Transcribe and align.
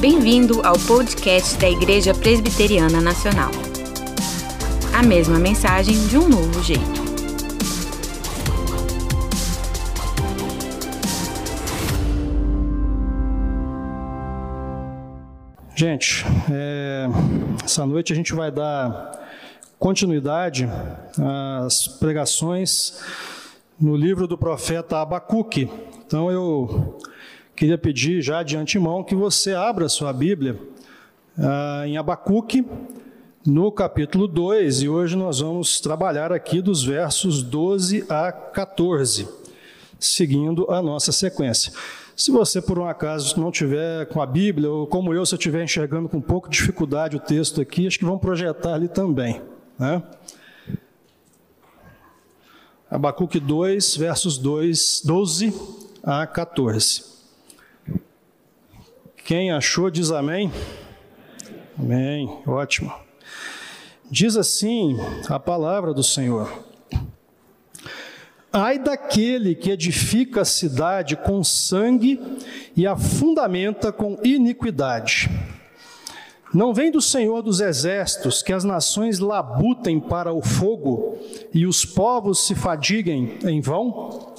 Bem-vindo 0.00 0.66
ao 0.66 0.78
podcast 0.78 1.58
da 1.58 1.68
Igreja 1.68 2.14
Presbiteriana 2.14 3.02
Nacional. 3.02 3.50
A 4.94 5.02
mesma 5.02 5.38
mensagem 5.38 5.94
de 6.08 6.16
um 6.16 6.26
novo 6.26 6.62
jeito. 6.62 7.00
Gente, 15.76 16.24
é, 16.50 17.06
essa 17.62 17.84
noite 17.84 18.14
a 18.14 18.16
gente 18.16 18.32
vai 18.32 18.50
dar 18.50 19.20
continuidade 19.78 20.66
às 21.62 21.86
pregações 21.86 23.02
no 23.78 23.94
livro 23.94 24.26
do 24.26 24.38
profeta 24.38 25.02
Abacuque. 25.02 25.68
Então 26.06 26.30
eu 26.30 26.98
queria 27.60 27.76
pedir 27.76 28.22
já 28.22 28.42
de 28.42 28.56
antemão 28.56 29.04
que 29.04 29.14
você 29.14 29.52
abra 29.52 29.86
sua 29.86 30.14
Bíblia 30.14 30.58
ah, 31.38 31.82
em 31.86 31.98
Abacuque, 31.98 32.64
no 33.46 33.70
capítulo 33.70 34.26
2, 34.26 34.80
e 34.80 34.88
hoje 34.88 35.14
nós 35.14 35.40
vamos 35.40 35.78
trabalhar 35.78 36.32
aqui 36.32 36.62
dos 36.62 36.82
versos 36.82 37.42
12 37.42 38.06
a 38.08 38.32
14, 38.32 39.28
seguindo 39.98 40.70
a 40.70 40.80
nossa 40.80 41.12
sequência. 41.12 41.70
Se 42.16 42.30
você, 42.30 42.62
por 42.62 42.78
um 42.78 42.86
acaso, 42.86 43.38
não 43.38 43.50
tiver 43.50 44.06
com 44.06 44.22
a 44.22 44.26
Bíblia, 44.26 44.70
ou 44.70 44.86
como 44.86 45.12
eu, 45.12 45.26
se 45.26 45.34
eu 45.34 45.38
estiver 45.38 45.62
enxergando 45.62 46.08
com 46.08 46.16
um 46.16 46.22
pouco 46.22 46.48
de 46.48 46.56
dificuldade 46.56 47.16
o 47.16 47.20
texto 47.20 47.60
aqui, 47.60 47.86
acho 47.86 47.98
que 47.98 48.06
vão 48.06 48.16
projetar 48.16 48.72
ali 48.72 48.88
também. 48.88 49.38
Né? 49.78 50.02
Abacuque 52.90 53.38
2, 53.38 53.98
versos 53.98 54.38
2, 54.38 55.02
12 55.04 55.52
a 56.02 56.26
14. 56.26 57.19
Quem 59.24 59.52
achou 59.52 59.90
diz 59.90 60.10
amém? 60.10 60.52
Amém, 61.78 62.28
ótimo. 62.46 62.92
Diz 64.10 64.36
assim 64.36 64.96
a 65.28 65.38
palavra 65.38 65.94
do 65.94 66.02
Senhor: 66.02 66.52
Ai 68.52 68.78
daquele 68.78 69.54
que 69.54 69.70
edifica 69.70 70.40
a 70.40 70.44
cidade 70.44 71.16
com 71.16 71.44
sangue 71.44 72.20
e 72.76 72.86
a 72.86 72.96
fundamenta 72.96 73.92
com 73.92 74.18
iniquidade. 74.24 75.30
Não 76.52 76.74
vem 76.74 76.90
do 76.90 77.00
Senhor 77.00 77.42
dos 77.42 77.60
exércitos 77.60 78.42
que 78.42 78.52
as 78.52 78.64
nações 78.64 79.20
labutem 79.20 80.00
para 80.00 80.32
o 80.32 80.42
fogo 80.42 81.16
e 81.54 81.64
os 81.64 81.84
povos 81.84 82.44
se 82.46 82.56
fadiguem 82.56 83.38
em 83.44 83.60
vão? 83.60 84.34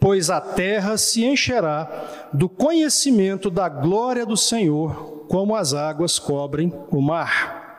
Pois 0.00 0.30
a 0.30 0.40
terra 0.40 0.96
se 0.96 1.24
encherá 1.24 2.28
do 2.32 2.48
conhecimento 2.48 3.50
da 3.50 3.68
glória 3.68 4.24
do 4.24 4.36
Senhor, 4.36 5.26
como 5.28 5.54
as 5.54 5.74
águas 5.74 6.18
cobrem 6.18 6.72
o 6.90 7.00
mar. 7.00 7.78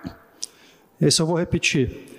Esse 1.01 1.21
eu 1.21 1.25
vou 1.25 1.35
repetir. 1.35 2.09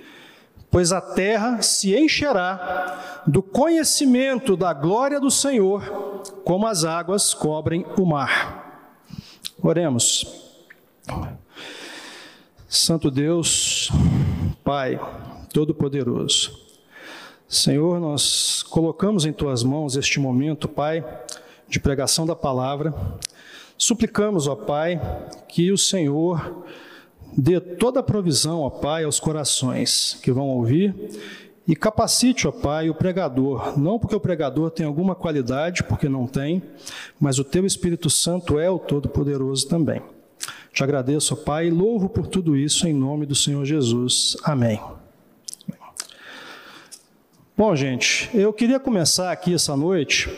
Pois 0.71 0.91
a 0.91 1.01
terra 1.01 1.63
se 1.63 1.97
encherá 1.97 3.23
do 3.27 3.43
conhecimento 3.43 4.57
da 4.57 4.73
glória 4.73 5.21
do 5.21 5.31
Senhor, 5.31 6.23
como 6.45 6.67
as 6.67 6.85
águas 6.85 7.33
cobrem 7.33 7.87
o 7.97 8.05
mar. 8.05 8.99
Oremos. 9.63 10.27
Santo 12.69 13.11
Deus, 13.11 13.91
Pai 14.65 14.99
Todo-Poderoso, 15.53 16.62
Senhor, 17.53 18.01
nós 18.01 18.63
colocamos 18.63 19.27
em 19.27 19.33
tuas 19.33 19.63
mãos 19.63 19.95
este 19.95 20.19
momento, 20.19 20.67
Pai, 20.67 21.05
de 21.69 21.79
pregação 21.79 22.25
da 22.25 22.35
palavra. 22.35 22.95
Suplicamos, 23.77 24.47
ó 24.47 24.57
Pai, 24.57 24.99
que 25.47 25.71
o 25.71 25.77
Senhor 25.77 26.65
dê 27.37 27.61
toda 27.61 28.01
a 28.01 28.03
provisão, 28.03 28.61
ó 28.61 28.71
Pai, 28.71 29.05
aos 29.05 29.21
corações 29.21 30.19
que 30.23 30.33
vão 30.33 30.49
ouvir 30.49 30.95
e 31.69 31.77
capacite, 31.77 32.49
ó 32.49 32.51
Pai, 32.51 32.89
o 32.89 32.95
pregador, 32.95 33.79
não 33.79 33.99
porque 33.99 34.17
o 34.17 34.21
pregador 34.21 34.71
tem 34.71 34.87
alguma 34.87 35.15
qualidade, 35.15 35.85
porque 35.85 36.09
não 36.09 36.27
tem, 36.27 36.63
mas 37.21 37.39
o 37.39 37.45
teu 37.45 37.67
Espírito 37.67 38.09
Santo 38.09 38.59
é 38.59 38.71
o 38.71 38.79
Todo-Poderoso 38.79 39.69
também. 39.69 40.01
Te 40.73 40.83
agradeço, 40.83 41.35
ó 41.35 41.37
Pai, 41.37 41.67
e 41.67 41.71
louvo 41.71 42.09
por 42.09 42.27
tudo 42.27 42.57
isso 42.57 42.89
em 42.89 42.95
nome 42.95 43.27
do 43.27 43.35
Senhor 43.35 43.63
Jesus. 43.67 44.39
Amém. 44.43 44.81
Bom, 47.65 47.77
gente, 47.77 48.29
eu 48.35 48.53
queria 48.53 48.81
começar 48.81 49.31
aqui 49.31 49.55
essa 49.55 49.77
noite 49.77 50.29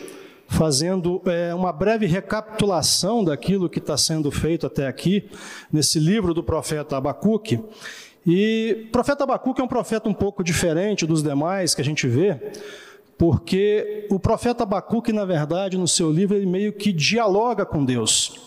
fazendo 0.47 1.19
é, 1.25 1.55
uma 1.55 1.73
breve 1.73 2.05
recapitulação 2.05 3.23
daquilo 3.23 3.67
que 3.67 3.79
está 3.79 3.97
sendo 3.97 4.29
feito 4.29 4.67
até 4.67 4.85
aqui, 4.85 5.27
nesse 5.73 5.97
livro 5.97 6.35
do 6.35 6.43
profeta 6.43 6.97
Abacuque. 6.97 7.59
E 8.27 8.85
o 8.89 8.91
profeta 8.91 9.23
Abacuque 9.23 9.59
é 9.59 9.63
um 9.63 9.67
profeta 9.67 10.07
um 10.07 10.13
pouco 10.13 10.43
diferente 10.43 11.07
dos 11.07 11.23
demais 11.23 11.73
que 11.73 11.81
a 11.81 11.83
gente 11.83 12.07
vê, 12.07 12.39
porque 13.17 14.05
o 14.11 14.19
profeta 14.19 14.61
Abacuque, 14.61 15.11
na 15.11 15.25
verdade, 15.25 15.79
no 15.79 15.87
seu 15.87 16.11
livro, 16.11 16.37
ele 16.37 16.45
meio 16.45 16.73
que 16.73 16.93
dialoga 16.93 17.65
com 17.65 17.83
Deus. 17.83 18.39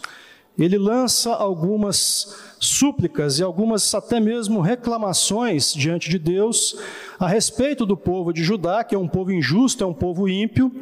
Ele 0.58 0.76
lança 0.76 1.32
algumas 1.32 2.34
súplicas 2.58 3.38
e 3.38 3.42
algumas 3.42 3.94
até 3.94 4.18
mesmo 4.18 4.60
reclamações 4.60 5.72
diante 5.72 6.10
de 6.10 6.18
Deus 6.18 6.76
a 7.18 7.28
respeito 7.28 7.86
do 7.86 7.96
povo 7.96 8.32
de 8.32 8.42
Judá, 8.42 8.82
que 8.82 8.94
é 8.94 8.98
um 8.98 9.06
povo 9.06 9.30
injusto, 9.30 9.84
é 9.84 9.86
um 9.86 9.94
povo 9.94 10.28
ímpio. 10.28 10.72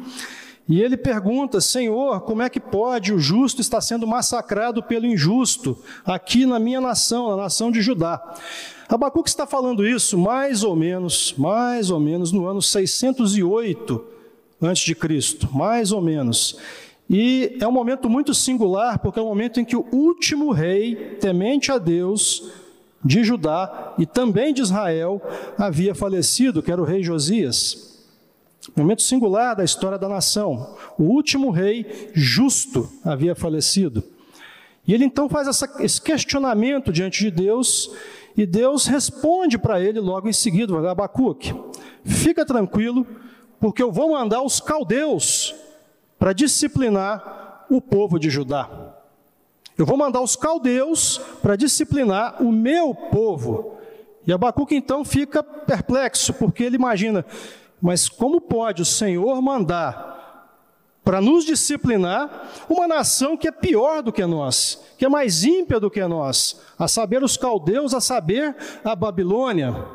E 0.67 0.81
ele 0.81 0.97
pergunta: 0.97 1.61
Senhor, 1.61 2.21
como 2.21 2.41
é 2.41 2.49
que 2.49 2.59
pode 2.59 3.13
o 3.13 3.19
justo 3.19 3.61
estar 3.61 3.79
sendo 3.81 4.07
massacrado 4.07 4.81
pelo 4.81 5.05
injusto 5.05 5.77
aqui 6.03 6.45
na 6.45 6.59
minha 6.59 6.81
nação, 6.81 7.29
na 7.29 7.37
nação 7.43 7.71
de 7.71 7.81
Judá? 7.81 8.35
Abacuque 8.89 9.29
está 9.29 9.45
falando 9.45 9.85
isso 9.85 10.17
mais 10.17 10.63
ou 10.63 10.75
menos, 10.75 11.33
mais 11.37 11.91
ou 11.91 11.99
menos 11.99 12.31
no 12.31 12.47
ano 12.47 12.61
608 12.61 14.03
antes 14.61 14.83
de 14.83 14.95
Cristo, 14.95 15.49
mais 15.53 15.91
ou 15.91 16.01
menos. 16.01 16.57
E 17.09 17.57
é 17.61 17.67
um 17.67 17.71
momento 17.71 18.09
muito 18.09 18.33
singular, 18.33 18.99
porque 18.99 19.19
é 19.19 19.21
o 19.21 19.25
um 19.25 19.29
momento 19.29 19.59
em 19.59 19.65
que 19.65 19.75
o 19.75 19.85
último 19.91 20.51
rei, 20.51 21.17
temente 21.19 21.71
a 21.71 21.77
Deus, 21.77 22.51
de 23.03 23.23
Judá 23.23 23.93
e 23.97 24.05
também 24.05 24.53
de 24.53 24.61
Israel, 24.61 25.21
havia 25.57 25.95
falecido, 25.95 26.61
que 26.61 26.71
era 26.71 26.81
o 26.81 26.85
rei 26.85 27.01
Josias. 27.01 28.05
Momento 28.75 29.01
singular 29.01 29.55
da 29.55 29.63
história 29.63 29.97
da 29.97 30.09
nação. 30.09 30.75
O 30.97 31.03
último 31.03 31.51
rei 31.51 32.11
justo 32.13 32.89
havia 33.03 33.33
falecido. 33.33 34.03
E 34.85 34.93
ele 34.93 35.05
então 35.05 35.29
faz 35.29 35.47
essa, 35.47 35.69
esse 35.79 36.01
questionamento 36.01 36.91
diante 36.91 37.19
de 37.19 37.31
Deus, 37.31 37.89
e 38.35 38.45
Deus 38.45 38.85
responde 38.85 39.57
para 39.57 39.81
ele 39.81 39.99
logo 39.99 40.27
em 40.27 40.33
seguida: 40.33 40.77
Abacuque, 40.89 41.53
fica 42.03 42.45
tranquilo, 42.45 43.05
porque 43.59 43.81
eu 43.81 43.91
vou 43.91 44.11
mandar 44.11 44.41
os 44.41 44.59
caldeus 44.59 45.55
para 46.17 46.33
disciplinar 46.33 47.65
o 47.69 47.81
povo 47.81 48.19
de 48.19 48.29
Judá. 48.29 48.69
Eu 49.77 49.85
vou 49.85 49.97
mandar 49.97 50.21
os 50.21 50.35
caldeus 50.35 51.19
para 51.41 51.55
disciplinar 51.55 52.41
o 52.41 52.51
meu 52.51 52.95
povo. 52.95 53.77
E 54.25 54.33
Abacuque 54.33 54.75
então 54.75 55.05
fica 55.05 55.43
perplexo, 55.43 56.33
porque 56.33 56.63
ele 56.63 56.75
imagina, 56.75 57.25
mas 57.81 58.09
como 58.09 58.41
pode 58.41 58.81
o 58.81 58.85
Senhor 58.85 59.41
mandar 59.41 60.17
para 61.03 61.21
nos 61.21 61.45
disciplinar 61.45 62.49
uma 62.67 62.87
nação 62.87 63.37
que 63.37 63.47
é 63.47 63.51
pior 63.51 64.01
do 64.01 64.11
que 64.11 64.25
nós, 64.25 64.83
que 64.97 65.05
é 65.05 65.09
mais 65.09 65.43
ímpia 65.45 65.79
do 65.79 65.89
que 65.89 66.05
nós, 66.05 66.59
a 66.77 66.87
saber 66.87 67.23
os 67.23 67.37
caldeus, 67.37 67.93
a 67.93 68.01
saber 68.01 68.55
a 68.83 68.95
Babilônia? 68.95 69.85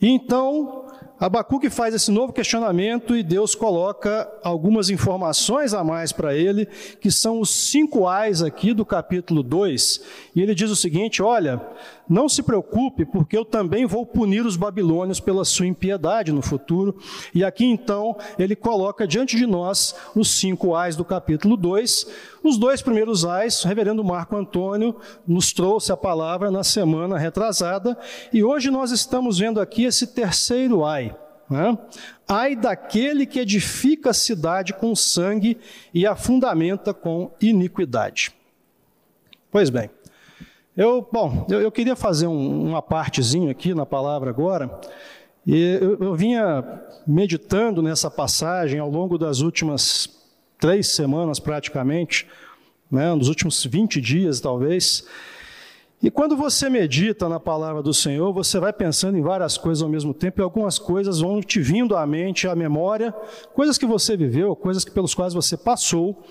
E 0.00 0.08
então 0.08 0.83
Abacuque 1.24 1.70
faz 1.70 1.94
esse 1.94 2.10
novo 2.10 2.34
questionamento 2.34 3.16
e 3.16 3.22
Deus 3.22 3.54
coloca 3.54 4.30
algumas 4.42 4.90
informações 4.90 5.72
a 5.72 5.82
mais 5.82 6.12
para 6.12 6.34
ele, 6.34 6.66
que 7.00 7.10
são 7.10 7.40
os 7.40 7.48
cinco 7.48 8.06
ais 8.06 8.42
aqui 8.42 8.74
do 8.74 8.84
capítulo 8.84 9.42
2. 9.42 10.02
E 10.36 10.42
ele 10.42 10.54
diz 10.54 10.68
o 10.70 10.76
seguinte: 10.76 11.22
Olha, 11.22 11.62
não 12.08 12.28
se 12.28 12.42
preocupe, 12.42 13.04
porque 13.04 13.36
eu 13.36 13.44
também 13.44 13.86
vou 13.86 14.04
punir 14.04 14.44
os 14.44 14.56
babilônios 14.56 15.20
pela 15.20 15.44
sua 15.44 15.66
impiedade 15.66 16.32
no 16.32 16.42
futuro. 16.42 16.96
E 17.34 17.44
aqui 17.44 17.64
então 17.64 18.16
ele 18.38 18.54
coloca 18.54 19.06
diante 19.06 19.36
de 19.36 19.46
nós 19.46 19.94
os 20.14 20.30
cinco 20.30 20.74
ais 20.74 20.96
do 20.96 21.04
capítulo 21.04 21.56
2. 21.56 22.06
Os 22.42 22.58
dois 22.58 22.82
primeiros 22.82 23.24
ais, 23.24 23.64
o 23.64 23.68
reverendo 23.68 24.04
Marco 24.04 24.36
Antônio 24.36 24.96
nos 25.26 25.52
trouxe 25.52 25.92
a 25.92 25.96
palavra 25.96 26.50
na 26.50 26.62
semana 26.62 27.16
retrasada, 27.18 27.98
e 28.32 28.44
hoje 28.44 28.70
nós 28.70 28.90
estamos 28.90 29.38
vendo 29.38 29.60
aqui 29.60 29.84
esse 29.84 30.08
terceiro 30.08 30.84
ai. 30.84 31.16
Né? 31.48 31.76
Ai 32.26 32.56
daquele 32.56 33.26
que 33.26 33.38
edifica 33.38 34.10
a 34.10 34.14
cidade 34.14 34.72
com 34.72 34.94
sangue 34.94 35.58
e 35.92 36.06
a 36.06 36.16
fundamenta 36.16 36.94
com 36.94 37.30
iniquidade. 37.40 38.32
Pois 39.50 39.70
bem, 39.70 39.90
eu, 40.76 41.06
bom, 41.10 41.46
eu, 41.48 41.60
eu 41.60 41.70
queria 41.70 41.94
fazer 41.94 42.26
um, 42.26 42.68
uma 42.68 42.82
partezinha 42.82 43.50
aqui 43.50 43.74
na 43.74 43.86
palavra 43.86 44.30
agora, 44.30 44.80
e 45.46 45.78
eu, 45.80 45.98
eu 46.00 46.14
vinha 46.14 46.64
meditando 47.06 47.82
nessa 47.82 48.10
passagem 48.10 48.80
ao 48.80 48.90
longo 48.90 49.16
das 49.16 49.40
últimas 49.40 50.08
três 50.58 50.88
semanas 50.88 51.38
praticamente, 51.38 52.26
né, 52.90 53.14
nos 53.14 53.28
últimos 53.28 53.64
20 53.64 54.00
dias, 54.00 54.40
talvez. 54.40 55.06
E 56.02 56.10
quando 56.10 56.36
você 56.36 56.68
medita 56.68 57.28
na 57.28 57.40
palavra 57.40 57.82
do 57.82 57.94
Senhor, 57.94 58.32
você 58.32 58.58
vai 58.58 58.72
pensando 58.72 59.16
em 59.16 59.22
várias 59.22 59.56
coisas 59.56 59.82
ao 59.82 59.88
mesmo 59.88 60.12
tempo, 60.12 60.40
e 60.40 60.42
algumas 60.42 60.78
coisas 60.78 61.20
vão 61.20 61.40
te 61.40 61.60
vindo 61.60 61.96
à 61.96 62.06
mente, 62.06 62.48
à 62.48 62.54
memória, 62.54 63.12
coisas 63.54 63.78
que 63.78 63.86
você 63.86 64.16
viveu, 64.16 64.54
coisas 64.56 64.84
que, 64.84 64.90
pelos 64.90 65.14
quais 65.14 65.34
você 65.34 65.56
passou, 65.56 66.22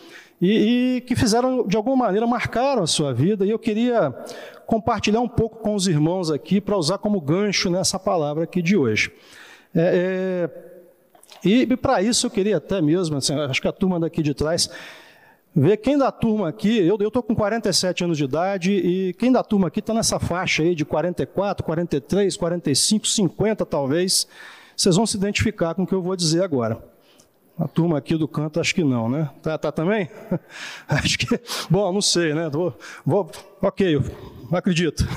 e, 0.45 0.97
e, 0.97 1.01
que 1.01 1.15
fizeram, 1.15 1.65
de 1.65 1.77
alguma 1.77 1.95
maneira, 1.95 2.27
marcaram 2.27 2.83
a 2.83 2.87
sua 2.87 3.13
vida. 3.13 3.45
E 3.45 3.49
eu 3.49 3.57
queria 3.57 4.13
compartilhar 4.65 5.21
um 5.21 5.27
pouco 5.27 5.59
com 5.59 5.73
os 5.73 5.87
irmãos 5.87 6.29
aqui, 6.29 6.59
para 6.59 6.75
usar 6.75 6.97
como 6.97 7.21
gancho 7.21 7.69
nessa 7.69 7.97
palavra 7.97 8.43
aqui 8.43 8.61
de 8.61 8.75
hoje. 8.75 9.09
É, 9.73 10.49
é, 11.41 11.47
e 11.47 11.77
para 11.77 12.01
isso 12.01 12.27
eu 12.27 12.31
queria 12.31 12.57
até 12.57 12.81
mesmo, 12.81 13.15
assim, 13.15 13.33
acho 13.33 13.61
que 13.61 13.69
a 13.69 13.71
turma 13.71 13.97
daqui 14.01 14.21
de 14.21 14.33
trás, 14.33 14.69
ver 15.55 15.77
quem 15.77 15.97
da 15.97 16.11
turma 16.11 16.49
aqui, 16.49 16.77
eu 16.77 16.95
estou 16.95 17.23
com 17.23 17.33
47 17.33 18.03
anos 18.03 18.17
de 18.17 18.25
idade, 18.25 18.73
e 18.73 19.13
quem 19.13 19.31
da 19.31 19.43
turma 19.43 19.69
aqui 19.69 19.79
está 19.79 19.93
nessa 19.93 20.19
faixa 20.19 20.61
aí 20.61 20.75
de 20.75 20.83
44, 20.83 21.63
43, 21.63 22.35
45, 22.35 23.07
50 23.07 23.65
talvez, 23.65 24.27
vocês 24.75 24.97
vão 24.97 25.07
se 25.07 25.15
identificar 25.15 25.73
com 25.73 25.83
o 25.83 25.87
que 25.87 25.93
eu 25.93 26.01
vou 26.01 26.17
dizer 26.17 26.43
agora. 26.43 26.92
A 27.57 27.67
turma 27.67 27.99
aqui 27.99 28.15
do 28.15 28.27
canto, 28.27 28.59
acho 28.59 28.73
que 28.73 28.83
não, 28.83 29.07
né? 29.07 29.29
Tá, 29.41 29.57
tá 29.57 29.71
também? 29.71 30.09
acho 30.87 31.19
que. 31.19 31.39
Bom, 31.69 31.91
não 31.93 32.01
sei, 32.01 32.33
né? 32.33 32.49
Vou, 32.49 32.75
vou, 33.05 33.29
ok, 33.61 34.01
acredito. 34.51 35.07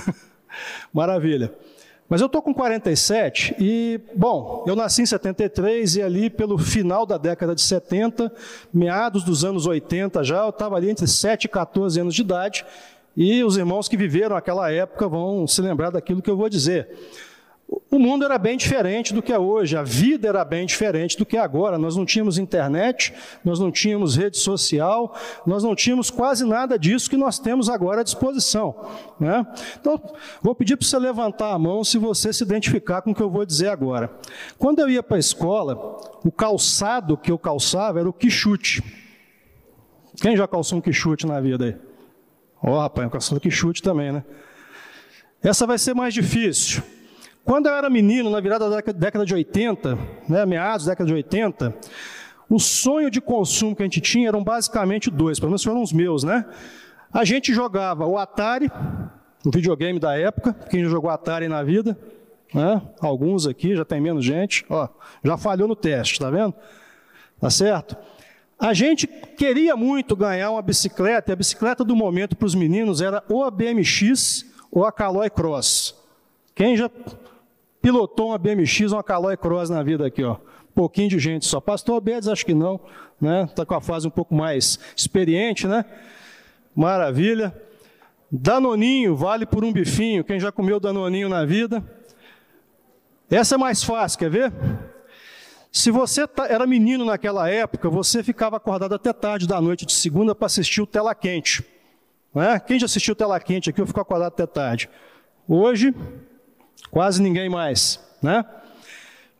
Maravilha. 0.92 1.52
Mas 2.08 2.20
eu 2.20 2.26
estou 2.26 2.40
com 2.40 2.54
47 2.54 3.56
e, 3.58 4.00
bom, 4.14 4.64
eu 4.66 4.76
nasci 4.76 5.02
em 5.02 5.06
73 5.06 5.96
e 5.96 6.02
ali 6.02 6.30
pelo 6.30 6.56
final 6.56 7.04
da 7.04 7.18
década 7.18 7.54
de 7.54 7.62
70, 7.62 8.32
meados 8.72 9.24
dos 9.24 9.44
anos 9.44 9.66
80 9.66 10.22
já, 10.22 10.44
eu 10.44 10.50
estava 10.50 10.76
ali 10.76 10.88
entre 10.88 11.06
7 11.08 11.44
e 11.44 11.48
14 11.48 12.00
anos 12.00 12.14
de 12.14 12.20
idade 12.22 12.64
e 13.16 13.42
os 13.42 13.56
irmãos 13.56 13.88
que 13.88 13.96
viveram 13.96 14.36
aquela 14.36 14.70
época 14.70 15.08
vão 15.08 15.48
se 15.48 15.60
lembrar 15.60 15.90
daquilo 15.90 16.22
que 16.22 16.30
eu 16.30 16.36
vou 16.36 16.48
dizer. 16.48 16.88
O 17.68 17.98
mundo 17.98 18.24
era 18.24 18.38
bem 18.38 18.56
diferente 18.56 19.12
do 19.12 19.20
que 19.20 19.32
é 19.32 19.38
hoje, 19.38 19.76
a 19.76 19.82
vida 19.82 20.28
era 20.28 20.44
bem 20.44 20.66
diferente 20.66 21.18
do 21.18 21.26
que 21.26 21.36
é 21.36 21.40
agora. 21.40 21.76
Nós 21.76 21.96
não 21.96 22.04
tínhamos 22.04 22.38
internet, 22.38 23.12
nós 23.44 23.58
não 23.58 23.72
tínhamos 23.72 24.14
rede 24.14 24.38
social, 24.38 25.16
nós 25.44 25.64
não 25.64 25.74
tínhamos 25.74 26.08
quase 26.08 26.44
nada 26.44 26.78
disso 26.78 27.10
que 27.10 27.16
nós 27.16 27.40
temos 27.40 27.68
agora 27.68 28.02
à 28.02 28.04
disposição. 28.04 28.88
Né? 29.18 29.44
Então, 29.80 30.00
vou 30.40 30.54
pedir 30.54 30.76
para 30.76 30.86
você 30.86 30.96
levantar 30.96 31.52
a 31.52 31.58
mão 31.58 31.82
se 31.82 31.98
você 31.98 32.32
se 32.32 32.44
identificar 32.44 33.02
com 33.02 33.10
o 33.10 33.14
que 33.14 33.22
eu 33.22 33.30
vou 33.30 33.44
dizer 33.44 33.68
agora. 33.68 34.10
Quando 34.58 34.78
eu 34.78 34.88
ia 34.88 35.02
para 35.02 35.16
a 35.16 35.20
escola, 35.20 35.98
o 36.24 36.30
calçado 36.30 37.16
que 37.16 37.32
eu 37.32 37.38
calçava 37.38 37.98
era 37.98 38.08
o 38.08 38.12
quichute. 38.12 38.82
Quem 40.20 40.36
já 40.36 40.46
calçou 40.46 40.78
um 40.78 40.80
quichute 40.80 41.26
na 41.26 41.40
vida 41.40 41.64
aí? 41.64 41.76
Ó, 42.62 42.76
oh, 42.76 42.80
rapaz, 42.80 43.04
eu 43.04 43.10
calçado 43.10 43.40
quichute 43.40 43.82
também, 43.82 44.12
né? 44.12 44.24
Essa 45.42 45.66
vai 45.66 45.78
ser 45.78 45.94
mais 45.94 46.14
difícil. 46.14 46.82
Quando 47.46 47.68
eu 47.68 47.74
era 47.74 47.88
menino, 47.88 48.28
na 48.28 48.40
virada 48.40 48.68
da 48.68 48.80
década 48.80 49.24
de 49.24 49.32
80, 49.32 49.96
né, 50.28 50.44
meados 50.44 50.84
da 50.84 50.90
década 50.90 51.06
de 51.06 51.14
80, 51.14 51.76
o 52.50 52.58
sonho 52.58 53.08
de 53.08 53.20
consumo 53.20 53.76
que 53.76 53.84
a 53.84 53.86
gente 53.86 54.00
tinha 54.00 54.26
eram 54.26 54.42
basicamente 54.42 55.08
dois, 55.12 55.38
pelo 55.38 55.50
menos 55.50 55.62
foram 55.62 55.80
os 55.80 55.92
meus, 55.92 56.24
né? 56.24 56.44
A 57.12 57.24
gente 57.24 57.54
jogava 57.54 58.04
o 58.04 58.18
Atari, 58.18 58.68
o 59.44 59.50
videogame 59.52 60.00
da 60.00 60.18
época, 60.18 60.54
quem 60.68 60.82
já 60.82 60.90
jogou 60.90 61.08
Atari 61.08 61.46
na 61.46 61.62
vida, 61.62 61.96
né? 62.52 62.82
Alguns 63.00 63.46
aqui, 63.46 63.76
já 63.76 63.84
tem 63.84 64.00
menos 64.00 64.24
gente, 64.24 64.66
ó, 64.68 64.88
já 65.22 65.36
falhou 65.36 65.68
no 65.68 65.76
teste, 65.76 66.18
tá 66.18 66.28
vendo? 66.28 66.52
Tá 67.40 67.48
certo? 67.48 67.96
A 68.58 68.74
gente 68.74 69.06
queria 69.06 69.76
muito 69.76 70.16
ganhar 70.16 70.50
uma 70.50 70.62
bicicleta, 70.62 71.30
e 71.30 71.32
a 71.32 71.36
bicicleta 71.36 71.84
do 71.84 71.94
momento 71.94 72.36
para 72.36 72.46
os 72.46 72.56
meninos 72.56 73.00
era 73.00 73.22
ou 73.28 73.44
a 73.44 73.52
BMX 73.52 74.44
ou 74.68 74.84
a 74.84 74.90
Caloi 74.90 75.30
Cross. 75.30 75.94
Quem 76.56 76.76
já 76.76 76.90
pilotou 77.86 78.30
uma 78.30 78.38
BMX, 78.38 78.90
uma 78.90 79.04
Caloi 79.04 79.36
Cross 79.36 79.70
na 79.70 79.80
vida 79.80 80.04
aqui, 80.04 80.20
ó. 80.24 80.38
Pouquinho 80.74 81.08
de 81.08 81.20
gente 81.20 81.46
só. 81.46 81.60
Pastor 81.60 82.00
Bedes, 82.00 82.26
acho 82.26 82.44
que 82.44 82.52
não, 82.52 82.80
né? 83.20 83.44
Está 83.44 83.64
com 83.64 83.76
a 83.76 83.80
fase 83.80 84.08
um 84.08 84.10
pouco 84.10 84.34
mais 84.34 84.76
experiente, 84.96 85.68
né? 85.68 85.84
Maravilha. 86.74 87.54
Danoninho, 88.28 89.14
vale 89.14 89.46
por 89.46 89.64
um 89.64 89.72
bifinho. 89.72 90.24
Quem 90.24 90.40
já 90.40 90.50
comeu 90.50 90.80
Danoninho 90.80 91.28
na 91.28 91.44
vida? 91.44 91.80
Essa 93.30 93.54
é 93.54 93.58
mais 93.58 93.84
fácil, 93.84 94.18
quer 94.18 94.30
ver? 94.30 94.52
Se 95.70 95.92
você 95.92 96.26
tá, 96.26 96.48
era 96.48 96.66
menino 96.66 97.04
naquela 97.04 97.48
época, 97.48 97.88
você 97.88 98.20
ficava 98.24 98.56
acordado 98.56 98.96
até 98.96 99.12
tarde 99.12 99.46
da 99.46 99.60
noite 99.60 99.86
de 99.86 99.92
segunda 99.92 100.34
para 100.34 100.46
assistir 100.46 100.82
o 100.82 100.88
Tela 100.88 101.14
Quente. 101.14 101.64
é? 102.34 102.58
Quem 102.58 102.80
já 102.80 102.86
assistiu 102.86 103.12
o 103.12 103.16
Tela 103.16 103.38
Quente 103.38 103.70
aqui, 103.70 103.80
eu 103.80 103.86
fico 103.86 104.00
acordado 104.00 104.32
até 104.32 104.44
tarde. 104.44 104.90
Hoje, 105.46 105.94
Quase 106.90 107.22
ninguém 107.22 107.48
mais, 107.48 108.00
né? 108.22 108.44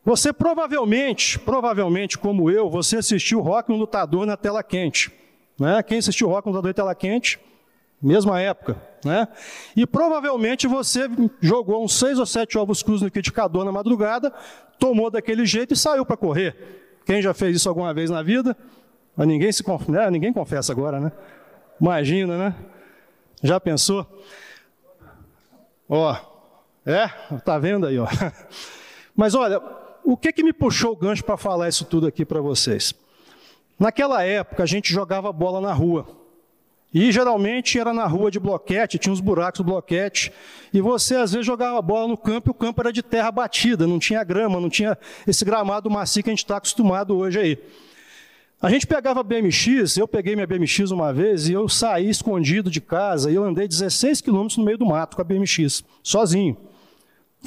Você 0.05 0.33
provavelmente, 0.33 1.38
provavelmente 1.38 2.17
como 2.17 2.50
eu, 2.50 2.71
você 2.71 2.99
assistiu 2.99 3.41
Rock 3.41 3.71
no 3.71 3.77
Lutador 3.77 4.25
na 4.25 4.37
tela 4.37 4.62
quente, 4.62 5.12
né? 5.59 5.83
Quem 5.83 5.99
assistiu 5.99 6.29
Rock 6.29 6.47
no 6.47 6.53
Lutador 6.53 6.71
em 6.71 6.75
tela 6.75 6.94
quente? 6.94 7.41
Mesma 8.00 8.41
época, 8.41 8.81
né? 9.05 9.27
E 9.75 9.87
provavelmente 9.87 10.67
você 10.67 11.09
jogou 11.41 11.83
uns 11.83 11.99
seis 11.99 12.19
ou 12.19 12.27
sete 12.27 12.56
ovos 12.56 12.83
crus 12.83 13.00
no 13.00 13.06
liquidificador 13.06 13.65
na 13.65 13.73
madrugada, 13.73 14.33
tomou 14.79 15.11
daquele 15.11 15.44
jeito 15.44 15.75
e 15.75 15.77
saiu 15.77 16.05
para 16.05 16.17
correr. 16.17 16.55
Quem 17.05 17.23
já 17.23 17.33
fez 17.33 17.56
isso 17.56 17.69
alguma 17.69 17.93
vez 17.94 18.11
na 18.11 18.23
vida? 18.23 18.56
Mas 19.17 19.27
ninguém 19.27 19.50
se 19.50 19.65
né? 19.88 20.11
ninguém 20.11 20.33
confessa 20.33 20.73
agora, 20.73 21.00
né? 21.00 21.11
Imagina, 21.81 22.37
né? 22.37 22.55
Já 23.43 23.59
pensou? 23.59 24.06
Ó, 25.88 26.17
é, 26.87 27.09
tá 27.44 27.59
vendo 27.59 27.85
aí, 27.85 27.99
ó. 27.99 28.06
Mas 29.15 29.35
olha, 29.35 29.61
o 30.05 30.17
que 30.17 30.33
que 30.33 30.44
me 30.44 30.53
puxou 30.53 30.93
o 30.93 30.97
gancho 30.97 31.25
para 31.25 31.37
falar 31.37 31.69
isso 31.69 31.85
tudo 31.85 32.06
aqui 32.06 32.25
para 32.25 32.41
vocês? 32.41 32.94
Naquela 33.79 34.23
época 34.23 34.62
a 34.62 34.67
gente 34.67 34.93
jogava 34.93 35.33
bola 35.33 35.61
na 35.61 35.73
rua. 35.73 36.06
E 36.94 37.11
geralmente 37.11 37.79
era 37.79 37.93
na 37.93 38.06
rua 38.06 38.31
de 38.31 38.38
bloquete, 38.38 38.99
tinha 38.99 39.12
uns 39.12 39.21
buracos 39.21 39.59
do 39.59 39.65
bloquete, 39.65 40.33
e 40.73 40.81
você 40.81 41.17
às 41.17 41.33
vezes 41.33 41.44
jogava 41.44 41.83
bola 41.83 42.09
no 42.09 42.17
campo 42.17 42.49
e 42.49 42.53
o 42.53 42.55
campo 42.55 42.81
era 42.81 42.93
de 42.93 43.03
terra 43.03 43.31
batida, 43.31 43.87
não 43.87 43.99
tinha 43.99 44.23
grama, 44.25 44.61
não 44.61 44.71
tinha 44.71 44.97
esse 45.26 45.45
gramado 45.45 45.90
macio 45.90 46.23
que 46.23 46.31
a 46.31 46.33
gente 46.33 46.45
está 46.45 46.57
acostumado 46.57 47.14
hoje 47.16 47.38
aí. 47.38 47.59
A 48.62 48.71
gente 48.71 48.87
pegava 48.87 49.23
BMX, 49.23 49.99
eu 49.99 50.09
peguei 50.09 50.35
minha 50.35 50.47
BMX 50.47 50.90
uma 50.90 51.12
vez 51.12 51.49
e 51.49 51.52
eu 51.52 51.69
saí 51.69 52.09
escondido 52.09 52.71
de 52.71 52.81
casa 52.81 53.31
e 53.31 53.35
eu 53.35 53.45
andei 53.45 53.69
16 53.69 54.23
quilômetros 54.23 54.57
no 54.57 54.64
meio 54.64 54.78
do 54.78 54.87
mato 54.87 55.16
com 55.16 55.23
a 55.23 55.25
BMX, 55.25 55.85
sozinho. 56.02 56.57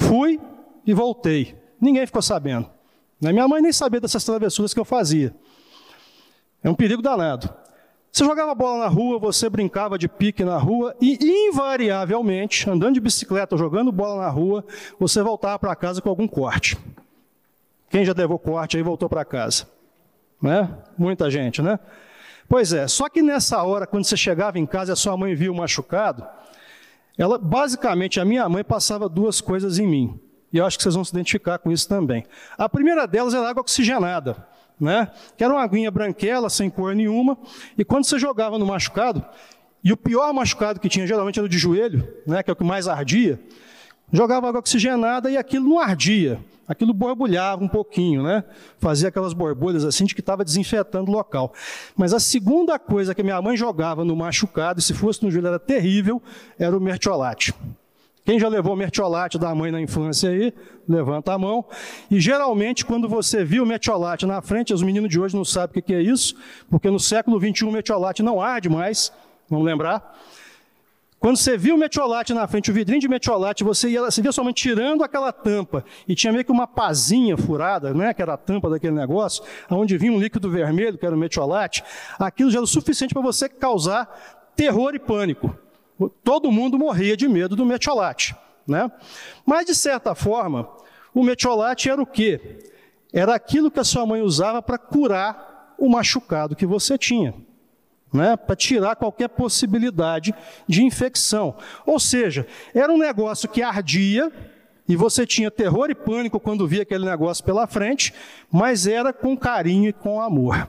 Fui 0.00 0.40
e 0.86 0.94
voltei. 0.94 1.54
Ninguém 1.80 2.06
ficou 2.06 2.22
sabendo. 2.22 2.68
Né? 3.20 3.32
Minha 3.32 3.46
mãe 3.46 3.60
nem 3.60 3.72
sabia 3.72 4.00
dessas 4.00 4.24
travessuras 4.24 4.72
que 4.72 4.80
eu 4.80 4.84
fazia. 4.84 5.34
É 6.62 6.70
um 6.70 6.74
perigo 6.74 7.02
danado. 7.02 7.48
Você 8.10 8.24
jogava 8.24 8.54
bola 8.54 8.84
na 8.84 8.88
rua, 8.88 9.18
você 9.18 9.48
brincava 9.48 9.96
de 9.96 10.08
pique 10.08 10.44
na 10.44 10.58
rua 10.58 10.96
e, 11.00 11.16
invariavelmente, 11.48 12.68
andando 12.68 12.94
de 12.94 13.00
bicicleta, 13.00 13.56
jogando 13.56 13.92
bola 13.92 14.22
na 14.22 14.28
rua, 14.28 14.64
você 14.98 15.22
voltava 15.22 15.58
para 15.58 15.76
casa 15.76 16.02
com 16.02 16.08
algum 16.08 16.26
corte. 16.26 16.76
Quem 17.88 18.04
já 18.04 18.12
levou 18.16 18.38
corte 18.38 18.76
aí 18.76 18.82
voltou 18.82 19.08
para 19.08 19.24
casa? 19.24 19.68
Né? 20.42 20.68
Muita 20.98 21.30
gente, 21.30 21.62
né? 21.62 21.78
Pois 22.48 22.72
é, 22.72 22.88
só 22.88 23.08
que 23.08 23.22
nessa 23.22 23.62
hora, 23.62 23.86
quando 23.86 24.04
você 24.04 24.16
chegava 24.16 24.58
em 24.58 24.66
casa 24.66 24.90
e 24.90 24.94
a 24.94 24.96
sua 24.96 25.16
mãe 25.16 25.36
viu 25.36 25.54
machucado, 25.54 26.26
ela, 27.20 27.36
basicamente, 27.36 28.18
a 28.18 28.24
minha 28.24 28.48
mãe 28.48 28.64
passava 28.64 29.06
duas 29.06 29.42
coisas 29.42 29.78
em 29.78 29.86
mim. 29.86 30.18
E 30.50 30.56
eu 30.56 30.64
acho 30.64 30.78
que 30.78 30.82
vocês 30.82 30.94
vão 30.94 31.04
se 31.04 31.10
identificar 31.10 31.58
com 31.58 31.70
isso 31.70 31.86
também. 31.86 32.24
A 32.56 32.66
primeira 32.66 33.06
delas 33.06 33.34
era 33.34 33.46
água 33.46 33.60
oxigenada, 33.60 34.48
né? 34.80 35.10
Que 35.36 35.44
era 35.44 35.52
uma 35.52 35.62
aguinha 35.62 35.90
branquela, 35.90 36.48
sem 36.48 36.70
cor 36.70 36.94
nenhuma. 36.94 37.36
E 37.76 37.84
quando 37.84 38.06
você 38.06 38.18
jogava 38.18 38.58
no 38.58 38.64
machucado, 38.64 39.22
e 39.84 39.92
o 39.92 39.98
pior 39.98 40.32
machucado 40.32 40.80
que 40.80 40.88
tinha 40.88 41.06
geralmente 41.06 41.38
era 41.38 41.44
o 41.44 41.48
de 41.48 41.58
joelho, 41.58 42.08
né? 42.26 42.42
Que 42.42 42.50
é 42.50 42.54
o 42.54 42.56
que 42.56 42.64
mais 42.64 42.88
ardia. 42.88 43.38
Jogava 44.12 44.48
água 44.48 44.60
oxigenada 44.60 45.30
e 45.30 45.36
aquilo 45.36 45.68
não 45.68 45.78
ardia 45.78 46.40
aquilo 46.70 46.94
borbulhava 46.94 47.64
um 47.64 47.68
pouquinho, 47.68 48.22
né? 48.22 48.44
Fazia 48.78 49.08
aquelas 49.08 49.32
borbulhas 49.32 49.84
assim 49.84 50.04
de 50.04 50.14
que 50.14 50.20
estava 50.20 50.44
desinfetando 50.44 51.10
o 51.10 51.12
local. 51.12 51.52
Mas 51.96 52.14
a 52.14 52.20
segunda 52.20 52.78
coisa 52.78 53.12
que 53.12 53.24
minha 53.24 53.42
mãe 53.42 53.56
jogava 53.56 54.04
no 54.04 54.14
machucado, 54.14 54.78
e 54.78 54.82
se 54.82 54.94
fosse 54.94 55.20
no 55.24 55.32
joelho 55.32 55.48
era 55.48 55.58
terrível, 55.58 56.22
era 56.56 56.76
o 56.76 56.80
mertiolate. 56.80 57.52
Quem 58.24 58.38
já 58.38 58.46
levou 58.46 58.76
mertiolate 58.76 59.36
da 59.36 59.52
mãe 59.52 59.72
na 59.72 59.80
infância 59.80 60.30
aí, 60.30 60.54
levanta 60.88 61.32
a 61.32 61.38
mão. 61.38 61.64
E 62.08 62.20
geralmente, 62.20 62.86
quando 62.86 63.08
você 63.08 63.44
viu 63.44 63.64
o 63.64 63.66
mertiolate 63.66 64.24
na 64.24 64.40
frente, 64.40 64.72
os 64.72 64.82
meninos 64.82 65.10
de 65.10 65.18
hoje 65.18 65.34
não 65.34 65.44
sabem 65.44 65.80
o 65.80 65.82
que 65.82 65.92
é 65.92 66.00
isso, 66.00 66.36
porque 66.70 66.88
no 66.88 67.00
século 67.00 67.40
XXI 67.40 67.64
o 67.64 67.72
mertiolate 67.72 68.22
não 68.22 68.40
arde 68.40 68.68
mais, 68.68 69.12
vamos 69.48 69.66
lembrar. 69.66 70.16
Quando 71.20 71.36
você 71.36 71.54
viu 71.54 71.74
o 71.74 71.78
metiolate 71.78 72.32
na 72.32 72.48
frente, 72.48 72.70
o 72.70 72.74
vidrinho 72.74 72.98
de 72.98 73.06
metiolate, 73.06 73.62
você, 73.62 73.90
ia, 73.90 74.00
você 74.00 74.22
via 74.22 74.32
somente 74.32 74.62
tirando 74.62 75.04
aquela 75.04 75.30
tampa 75.30 75.84
e 76.08 76.14
tinha 76.14 76.32
meio 76.32 76.42
que 76.46 76.50
uma 76.50 76.66
pazinha 76.66 77.36
furada, 77.36 77.92
né, 77.92 78.14
que 78.14 78.22
era 78.22 78.32
a 78.32 78.36
tampa 78.38 78.70
daquele 78.70 78.94
negócio, 78.94 79.44
onde 79.70 79.98
vinha 79.98 80.12
um 80.12 80.18
líquido 80.18 80.48
vermelho, 80.50 80.96
que 80.96 81.04
era 81.04 81.14
o 81.14 81.18
metiolate, 81.18 81.84
aquilo 82.18 82.50
já 82.50 82.56
era 82.56 82.64
o 82.64 82.66
suficiente 82.66 83.12
para 83.12 83.22
você 83.22 83.50
causar 83.50 84.50
terror 84.56 84.94
e 84.94 84.98
pânico. 84.98 85.54
Todo 86.24 86.50
mundo 86.50 86.78
morria 86.78 87.14
de 87.14 87.28
medo 87.28 87.54
do 87.54 87.66
metiolate. 87.66 88.34
Né? 88.66 88.90
Mas, 89.44 89.66
de 89.66 89.74
certa 89.74 90.14
forma, 90.14 90.70
o 91.12 91.22
metiolate 91.22 91.90
era 91.90 92.00
o 92.00 92.06
quê? 92.06 92.60
Era 93.12 93.34
aquilo 93.34 93.70
que 93.70 93.80
a 93.80 93.84
sua 93.84 94.06
mãe 94.06 94.22
usava 94.22 94.62
para 94.62 94.78
curar 94.78 95.74
o 95.76 95.86
machucado 95.86 96.56
que 96.56 96.64
você 96.64 96.96
tinha. 96.96 97.34
Né, 98.12 98.36
para 98.36 98.56
tirar 98.56 98.96
qualquer 98.96 99.28
possibilidade 99.28 100.34
de 100.66 100.82
infecção. 100.82 101.54
Ou 101.86 102.00
seja, 102.00 102.44
era 102.74 102.92
um 102.92 102.98
negócio 102.98 103.48
que 103.48 103.62
ardia, 103.62 104.32
e 104.88 104.96
você 104.96 105.24
tinha 105.24 105.48
terror 105.48 105.88
e 105.90 105.94
pânico 105.94 106.40
quando 106.40 106.66
via 106.66 106.82
aquele 106.82 107.04
negócio 107.04 107.44
pela 107.44 107.68
frente, 107.68 108.12
mas 108.50 108.88
era 108.88 109.12
com 109.12 109.36
carinho 109.36 109.88
e 109.88 109.92
com 109.92 110.20
amor. 110.20 110.68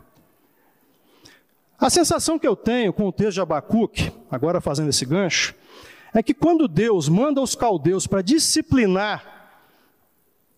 A 1.79 1.89
sensação 1.89 2.37
que 2.37 2.47
eu 2.47 2.55
tenho 2.55 2.93
com 2.93 3.07
o 3.07 3.11
texto 3.11 3.33
de 3.33 3.41
Abacuque, 3.41 4.11
agora 4.29 4.61
fazendo 4.61 4.89
esse 4.89 5.03
gancho, 5.03 5.55
é 6.13 6.21
que 6.21 6.35
quando 6.35 6.67
Deus 6.67 7.09
manda 7.09 7.41
os 7.41 7.55
caldeus 7.55 8.05
para 8.05 8.21
disciplinar 8.21 9.25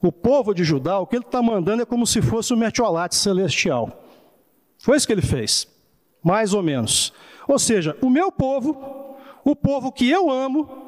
o 0.01 0.11
povo 0.11 0.53
de 0.53 0.65
Judá, 0.65 0.99
o 0.99 1.07
que 1.07 1.15
ele 1.15 1.23
está 1.23 1.41
mandando 1.41 1.81
é 1.81 1.85
como 1.85 2.05
se 2.05 2.21
fosse 2.21 2.53
o 2.53 2.57
metiolate 2.57 3.15
celestial. 3.15 4.03
Foi 4.77 4.97
isso 4.97 5.07
que 5.07 5.13
ele 5.13 5.21
fez, 5.21 5.65
mais 6.23 6.53
ou 6.53 6.63
menos. 6.63 7.13
Ou 7.47 7.59
seja, 7.59 7.97
o 8.01 8.09
meu 8.09 8.31
povo, 8.31 9.17
o 9.43 9.55
povo 9.55 9.91
que 9.91 10.09
eu 10.09 10.31
amo, 10.31 10.83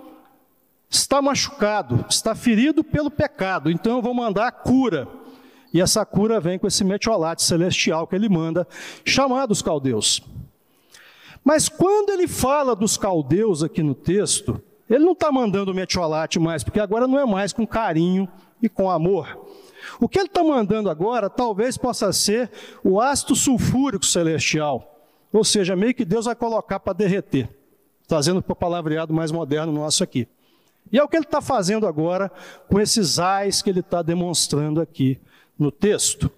está 0.90 1.22
machucado, 1.22 2.06
está 2.10 2.34
ferido 2.34 2.84
pelo 2.84 3.12
pecado, 3.12 3.70
então 3.70 3.98
eu 3.98 4.02
vou 4.02 4.14
mandar 4.14 4.48
a 4.48 4.52
cura. 4.52 5.08
E 5.74 5.82
essa 5.82 6.06
cura 6.06 6.40
vem 6.40 6.58
com 6.58 6.68
esse 6.68 6.84
metiolate 6.84 7.44
celestial 7.44 8.08
que 8.08 8.16
ele 8.16 8.30
manda, 8.30 8.66
chamado 9.04 9.52
os 9.52 9.62
caldeus. 9.62 10.22
Mas 11.44 11.68
quando 11.68 12.12
ele 12.12 12.28
fala 12.28 12.76
dos 12.76 12.98
caldeus 12.98 13.62
aqui 13.62 13.84
no 13.84 13.94
texto, 13.94 14.62
ele 14.90 15.04
não 15.04 15.12
está 15.12 15.32
mandando 15.32 15.72
o 15.72 15.76
metiolate 15.76 16.40
mais, 16.40 16.64
porque 16.64 16.80
agora 16.80 17.08
não 17.08 17.20
é 17.20 17.26
mais 17.26 17.52
com 17.52 17.68
carinho 17.68 18.28
e 18.62 18.70
com 18.70 18.90
amor. 18.90 19.46
O 20.00 20.08
que 20.08 20.18
ele 20.18 20.28
está 20.28 20.44
mandando 20.44 20.90
agora 20.90 21.30
talvez 21.30 21.78
possa 21.78 22.12
ser 22.14 22.50
o 22.84 23.00
ácido 23.00 23.36
sulfúrico 23.36 24.06
celestial, 24.06 24.95
ou 25.38 25.44
seja, 25.44 25.76
meio 25.76 25.94
que 25.94 26.06
Deus 26.06 26.26
vai 26.26 26.36
colocar 26.36 26.80
para 26.80 26.94
derreter, 26.94 27.50
trazendo 28.08 28.42
para 28.42 28.54
o 28.54 28.56
palavreado 28.56 29.14
mais 29.14 29.32
moderno 29.32 29.74
nosso 29.74 30.04
aqui. 30.04 30.28
E 30.92 30.98
é 30.98 31.04
o 31.04 31.10
que 31.10 31.18
ele 31.18 31.26
está 31.26 31.42
fazendo 31.42 31.86
agora 31.86 32.32
com 32.70 32.80
esses 32.80 33.20
ais 33.20 33.62
que 33.62 33.70
ele 33.70 33.82
está 33.82 34.02
demonstrando 34.02 34.80
aqui 34.80 35.20
no 35.60 35.72
texto. 35.72 36.32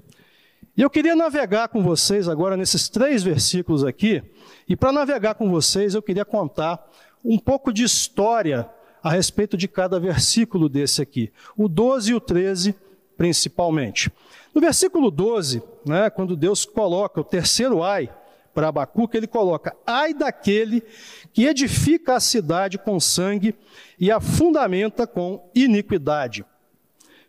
E 0.75 0.82
eu 0.82 0.89
queria 0.89 1.16
navegar 1.16 1.68
com 1.68 1.84
vocês 1.84 2.27
agora 2.27 2.58
nesses 2.58 2.89
três 2.89 3.22
versículos 3.22 3.84
aqui, 3.84 4.24
e 4.68 4.75
para 4.75 4.92
navegar 4.92 5.36
com 5.36 5.50
vocês 5.50 5.94
eu 5.94 6.01
queria 6.01 6.25
contar 6.25 6.84
um 7.24 7.38
pouco 7.38 7.72
de 7.72 7.84
história 7.84 8.68
a 9.04 9.12
respeito 9.12 9.56
de 9.56 9.68
cada 9.68 10.00
versículo 10.00 10.68
desse 10.68 11.01
aqui, 11.01 11.32
o 11.56 11.68
12 11.68 12.12
e 12.12 12.16
o 12.16 12.20
13 12.20 12.75
principalmente. 13.16 14.12
No 14.54 14.62
versículo 14.62 15.12
12, 15.12 15.62
né, 15.86 16.10
quando 16.10 16.36
Deus 16.36 16.66
coloca 16.66 17.22
o 17.22 17.24
terceiro 17.24 17.84
ai 17.84 18.10
para 18.57 18.69
Abacuque, 18.69 19.15
ele 19.15 19.27
coloca: 19.27 19.77
ai 19.85 20.15
daquele 20.15 20.83
que 21.31 21.45
edifica 21.45 22.15
a 22.15 22.19
cidade 22.19 22.79
com 22.79 22.99
sangue 22.99 23.53
e 23.99 24.11
a 24.11 24.19
fundamenta 24.19 25.05
com 25.05 25.47
iniquidade. 25.53 26.43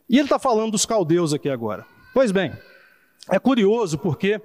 E 0.08 0.14
ele 0.16 0.24
está 0.24 0.38
falando 0.38 0.72
dos 0.72 0.86
caldeus 0.86 1.34
aqui 1.34 1.50
agora. 1.50 1.84
Pois 2.14 2.32
bem, 2.32 2.54
é 3.30 3.38
curioso 3.38 3.98
porque 3.98 4.40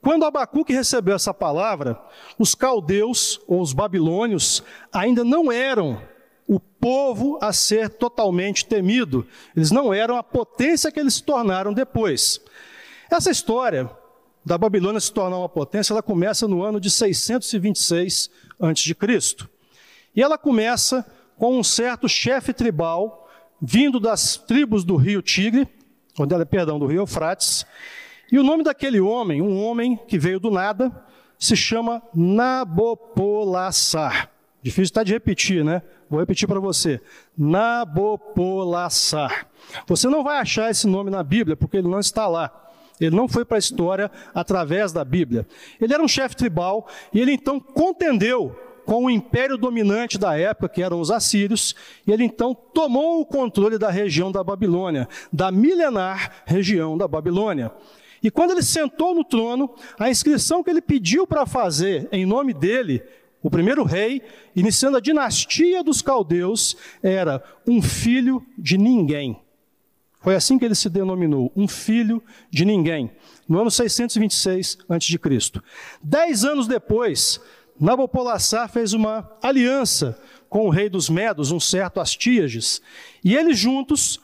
quando 0.00 0.24
Abacuque 0.24 0.72
recebeu 0.72 1.16
essa 1.16 1.34
palavra, 1.34 2.00
os 2.38 2.54
caldeus 2.54 3.40
ou 3.48 3.60
os 3.60 3.72
babilônios 3.72 4.62
ainda 4.92 5.24
não 5.24 5.50
eram 5.50 6.00
o 6.46 6.60
povo 6.60 7.40
a 7.42 7.52
ser 7.52 7.88
totalmente 7.88 8.64
temido. 8.64 9.26
Eles 9.56 9.72
não 9.72 9.92
eram 9.92 10.16
a 10.16 10.22
potência 10.22 10.92
que 10.92 11.00
eles 11.00 11.14
se 11.14 11.24
tornaram 11.24 11.72
depois. 11.72 12.40
Essa 13.10 13.32
história 13.32 13.90
da 14.44 14.56
Babilônia 14.56 15.00
se 15.00 15.12
tornar 15.12 15.38
uma 15.38 15.48
potência, 15.48 15.92
ela 15.92 16.02
começa 16.02 16.48
no 16.48 16.62
ano 16.62 16.80
de 16.80 16.90
626 16.90 18.30
a.C. 18.60 18.96
E 20.14 20.22
ela 20.22 20.38
começa 20.38 21.04
com 21.36 21.58
um 21.58 21.64
certo 21.64 22.08
chefe 22.08 22.52
tribal 22.52 23.28
vindo 23.60 24.00
das 24.00 24.36
tribos 24.36 24.84
do 24.84 24.96
rio 24.96 25.22
Tigre, 25.22 25.68
onde 26.18 26.34
ela, 26.34 26.46
perdão, 26.46 26.78
do 26.78 26.86
rio 26.86 27.02
Eufrates. 27.02 27.66
E 28.32 28.38
o 28.38 28.42
nome 28.42 28.62
daquele 28.62 29.00
homem, 29.00 29.42
um 29.42 29.62
homem 29.62 29.98
que 30.08 30.18
veio 30.18 30.40
do 30.40 30.50
nada, 30.50 30.90
se 31.38 31.56
chama 31.56 32.02
Nabopolassar. 32.14 34.30
Difícil 34.62 34.84
estar 34.84 35.02
de 35.02 35.12
repetir, 35.12 35.64
né? 35.64 35.82
Vou 36.08 36.20
repetir 36.20 36.46
para 36.46 36.60
você. 36.60 37.00
Nabopolassar. 37.36 39.48
Você 39.86 40.08
não 40.08 40.22
vai 40.22 40.38
achar 40.38 40.70
esse 40.70 40.86
nome 40.86 41.10
na 41.10 41.22
Bíblia, 41.22 41.56
porque 41.56 41.78
ele 41.78 41.88
não 41.88 41.98
está 41.98 42.26
lá. 42.26 42.69
Ele 43.00 43.16
não 43.16 43.28
foi 43.28 43.44
para 43.44 43.56
a 43.56 43.58
história 43.58 44.10
através 44.34 44.92
da 44.92 45.04
Bíblia. 45.04 45.46
Ele 45.80 45.94
era 45.94 46.02
um 46.02 46.08
chefe 46.08 46.36
tribal 46.36 46.86
e 47.12 47.20
ele 47.20 47.32
então 47.32 47.58
contendeu 47.58 48.56
com 48.84 49.04
o 49.04 49.10
império 49.10 49.56
dominante 49.56 50.18
da 50.18 50.36
época, 50.36 50.68
que 50.68 50.82
eram 50.82 51.00
os 51.00 51.10
assírios, 51.10 51.74
e 52.06 52.12
ele 52.12 52.24
então 52.24 52.54
tomou 52.54 53.20
o 53.20 53.26
controle 53.26 53.78
da 53.78 53.90
região 53.90 54.32
da 54.32 54.42
Babilônia, 54.42 55.08
da 55.32 55.52
milenar 55.52 56.42
região 56.44 56.98
da 56.98 57.06
Babilônia. 57.06 57.70
E 58.22 58.30
quando 58.30 58.50
ele 58.50 58.62
sentou 58.62 59.14
no 59.14 59.24
trono, 59.24 59.70
a 59.98 60.10
inscrição 60.10 60.62
que 60.62 60.70
ele 60.70 60.82
pediu 60.82 61.26
para 61.26 61.46
fazer 61.46 62.08
em 62.10 62.26
nome 62.26 62.52
dele, 62.52 63.02
o 63.42 63.48
primeiro 63.48 63.84
rei, 63.84 64.22
iniciando 64.54 64.96
a 64.96 65.00
dinastia 65.00 65.82
dos 65.82 66.02
caldeus, 66.02 66.76
era 67.02 67.42
um 67.66 67.80
filho 67.80 68.44
de 68.58 68.76
ninguém. 68.76 69.40
Foi 70.20 70.34
assim 70.34 70.58
que 70.58 70.64
ele 70.64 70.74
se 70.74 70.90
denominou, 70.90 71.50
um 71.56 71.66
filho 71.66 72.22
de 72.50 72.64
ninguém, 72.64 73.10
no 73.48 73.58
ano 73.58 73.70
626 73.70 74.78
a.C. 74.88 75.60
Dez 76.02 76.44
anos 76.44 76.66
depois, 76.66 77.40
Nabopolassar 77.80 78.68
fez 78.68 78.92
uma 78.92 79.30
aliança 79.42 80.20
com 80.48 80.66
o 80.66 80.70
rei 80.70 80.90
dos 80.90 81.08
Medos, 81.08 81.50
um 81.50 81.58
certo 81.58 82.00
Astíages, 82.00 82.82
e 83.24 83.34
eles 83.34 83.58
juntos 83.58 84.20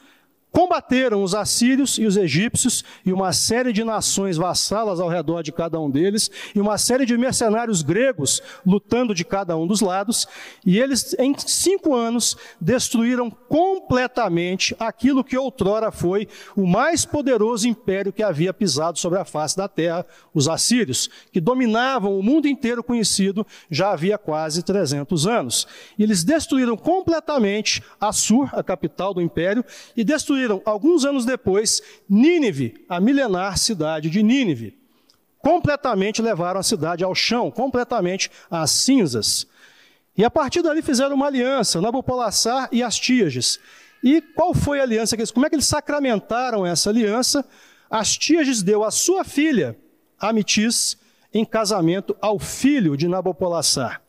combateram 0.56 1.22
os 1.22 1.34
assírios 1.34 1.98
e 1.98 2.06
os 2.06 2.16
egípcios 2.16 2.82
e 3.04 3.12
uma 3.12 3.30
série 3.30 3.74
de 3.74 3.84
nações 3.84 4.38
vassalas 4.38 5.00
ao 5.00 5.06
redor 5.06 5.42
de 5.42 5.52
cada 5.52 5.78
um 5.78 5.90
deles 5.90 6.30
e 6.54 6.58
uma 6.58 6.78
série 6.78 7.04
de 7.04 7.14
mercenários 7.14 7.82
gregos 7.82 8.40
lutando 8.64 9.14
de 9.14 9.22
cada 9.22 9.54
um 9.54 9.66
dos 9.66 9.82
lados 9.82 10.26
e 10.64 10.78
eles 10.78 11.14
em 11.18 11.34
cinco 11.36 11.94
anos 11.94 12.38
destruíram 12.58 13.30
completamente 13.30 14.74
aquilo 14.78 15.22
que 15.22 15.36
outrora 15.36 15.92
foi 15.92 16.26
o 16.56 16.66
mais 16.66 17.04
poderoso 17.04 17.68
império 17.68 18.10
que 18.10 18.22
havia 18.22 18.54
pisado 18.54 18.98
sobre 18.98 19.18
a 19.18 19.26
face 19.26 19.58
da 19.58 19.68
terra, 19.68 20.06
os 20.32 20.48
assírios, 20.48 21.10
que 21.30 21.40
dominavam 21.40 22.18
o 22.18 22.22
mundo 22.22 22.48
inteiro 22.48 22.82
conhecido 22.82 23.46
já 23.70 23.90
havia 23.90 24.16
quase 24.16 24.62
300 24.62 25.26
anos. 25.26 25.66
E 25.98 26.02
eles 26.02 26.24
destruíram 26.24 26.78
completamente 26.78 27.82
Assur, 28.00 28.48
a 28.52 28.62
capital 28.62 29.12
do 29.12 29.20
império, 29.20 29.62
e 29.94 30.02
destruíram 30.02 30.45
destruíram, 30.46 30.62
alguns 30.64 31.04
anos 31.04 31.24
depois, 31.24 31.82
Nínive, 32.08 32.84
a 32.88 33.00
milenar 33.00 33.58
cidade 33.58 34.08
de 34.08 34.22
Nínive. 34.22 34.76
Completamente 35.38 36.22
levaram 36.22 36.60
a 36.60 36.62
cidade 36.62 37.04
ao 37.04 37.14
chão, 37.14 37.50
completamente 37.50 38.30
às 38.50 38.70
cinzas. 38.70 39.46
E 40.16 40.24
a 40.24 40.30
partir 40.30 40.62
dali 40.62 40.82
fizeram 40.82 41.14
uma 41.14 41.26
aliança, 41.26 41.80
Nabopolassar 41.80 42.68
e 42.72 42.82
Astíages. 42.82 43.58
E 44.02 44.20
qual 44.20 44.54
foi 44.54 44.80
a 44.80 44.82
aliança 44.82 45.16
que 45.16 45.22
eles, 45.22 45.30
como 45.30 45.46
é 45.46 45.48
que 45.48 45.56
eles 45.56 45.66
sacramentaram 45.66 46.64
essa 46.64 46.90
aliança? 46.90 47.44
Astíages 47.90 48.62
deu 48.62 48.82
a 48.82 48.90
sua 48.90 49.24
filha, 49.24 49.76
Amitis, 50.18 50.96
em 51.32 51.44
casamento 51.44 52.16
ao 52.20 52.38
filho 52.38 52.96
de 52.96 53.06
Nabopolassar. 53.06 54.00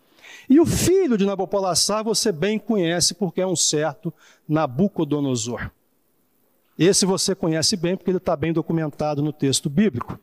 E 0.50 0.60
o 0.62 0.66
filho 0.66 1.18
de 1.18 1.26
Nabopolassar 1.26 2.04
você 2.04 2.32
bem 2.32 2.58
conhece 2.58 3.14
porque 3.14 3.42
é 3.42 3.48
um 3.48 3.56
certo 3.56 4.14
Nabucodonosor. 4.48 5.70
Esse 6.78 7.06
você 7.06 7.34
conhece 7.34 7.76
bem 7.76 7.96
porque 7.96 8.12
ele 8.12 8.18
está 8.18 8.36
bem 8.36 8.54
documentado 8.54 9.22
no 9.22 9.34
texto 9.34 9.70
bíblico. 9.70 10.20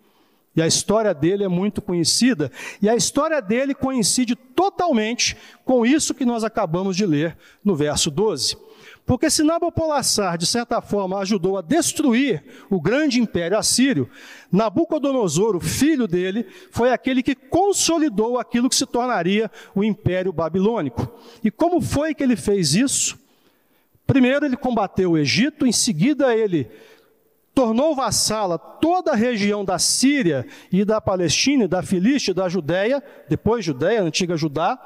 E 0.57 0.63
a 0.63 0.67
história 0.67 1.13
dele 1.13 1.43
é 1.43 1.49
muito 1.49 1.83
conhecida, 1.83 2.51
e 2.81 2.89
a 2.89 2.95
história 2.95 3.43
dele 3.43 3.75
coincide 3.75 4.37
totalmente 4.37 5.37
com 5.65 5.85
isso 5.85 6.15
que 6.15 6.25
nós 6.25 6.45
acabamos 6.45 6.97
de 6.97 7.05
ler 7.05 7.37
no 7.65 7.75
verso 7.75 8.09
12. 8.09 8.57
Porque 9.05 9.29
se 9.29 9.43
Nabopolassar, 9.43 10.39
de 10.39 10.47
certa 10.47 10.81
forma, 10.81 11.19
ajudou 11.19 11.59
a 11.59 11.61
destruir 11.61 12.43
o 12.71 12.81
grande 12.81 13.21
império 13.21 13.59
assírio, 13.59 14.09
Nabucodonosor, 14.51 15.57
o 15.57 15.61
filho 15.61 16.07
dele, 16.07 16.47
foi 16.71 16.91
aquele 16.91 17.23
que 17.23 17.35
consolidou 17.35 18.39
aquilo 18.39 18.69
que 18.69 18.77
se 18.77 18.87
tornaria 18.87 19.51
o 19.75 19.85
império 19.85 20.33
babilônico. 20.33 21.13
E 21.43 21.51
como 21.51 21.83
foi 21.83 22.15
que 22.15 22.23
ele 22.23 22.37
fez 22.37 22.75
isso? 22.75 23.19
Primeiro 24.07 24.45
ele 24.45 24.57
combateu 24.57 25.13
o 25.13 25.19
Egito, 25.19 25.67
em 25.67 25.73
seguida 25.73 26.35
ele 26.35 26.71
tornou 27.55 27.95
vassala 27.95 28.59
toda 28.59 29.13
a 29.13 29.17
região 29.17 29.65
da 29.65 29.79
Síria 29.79 30.45
e 30.73 30.85
da 30.85 31.01
Palestina, 31.01 31.69
da 31.69 31.83
Filístia, 31.83 32.35
da 32.35 32.49
Judéia, 32.49 33.03
depois 33.29 33.65
Judéia, 33.65 34.03
antiga 34.03 34.37
Judá, 34.37 34.79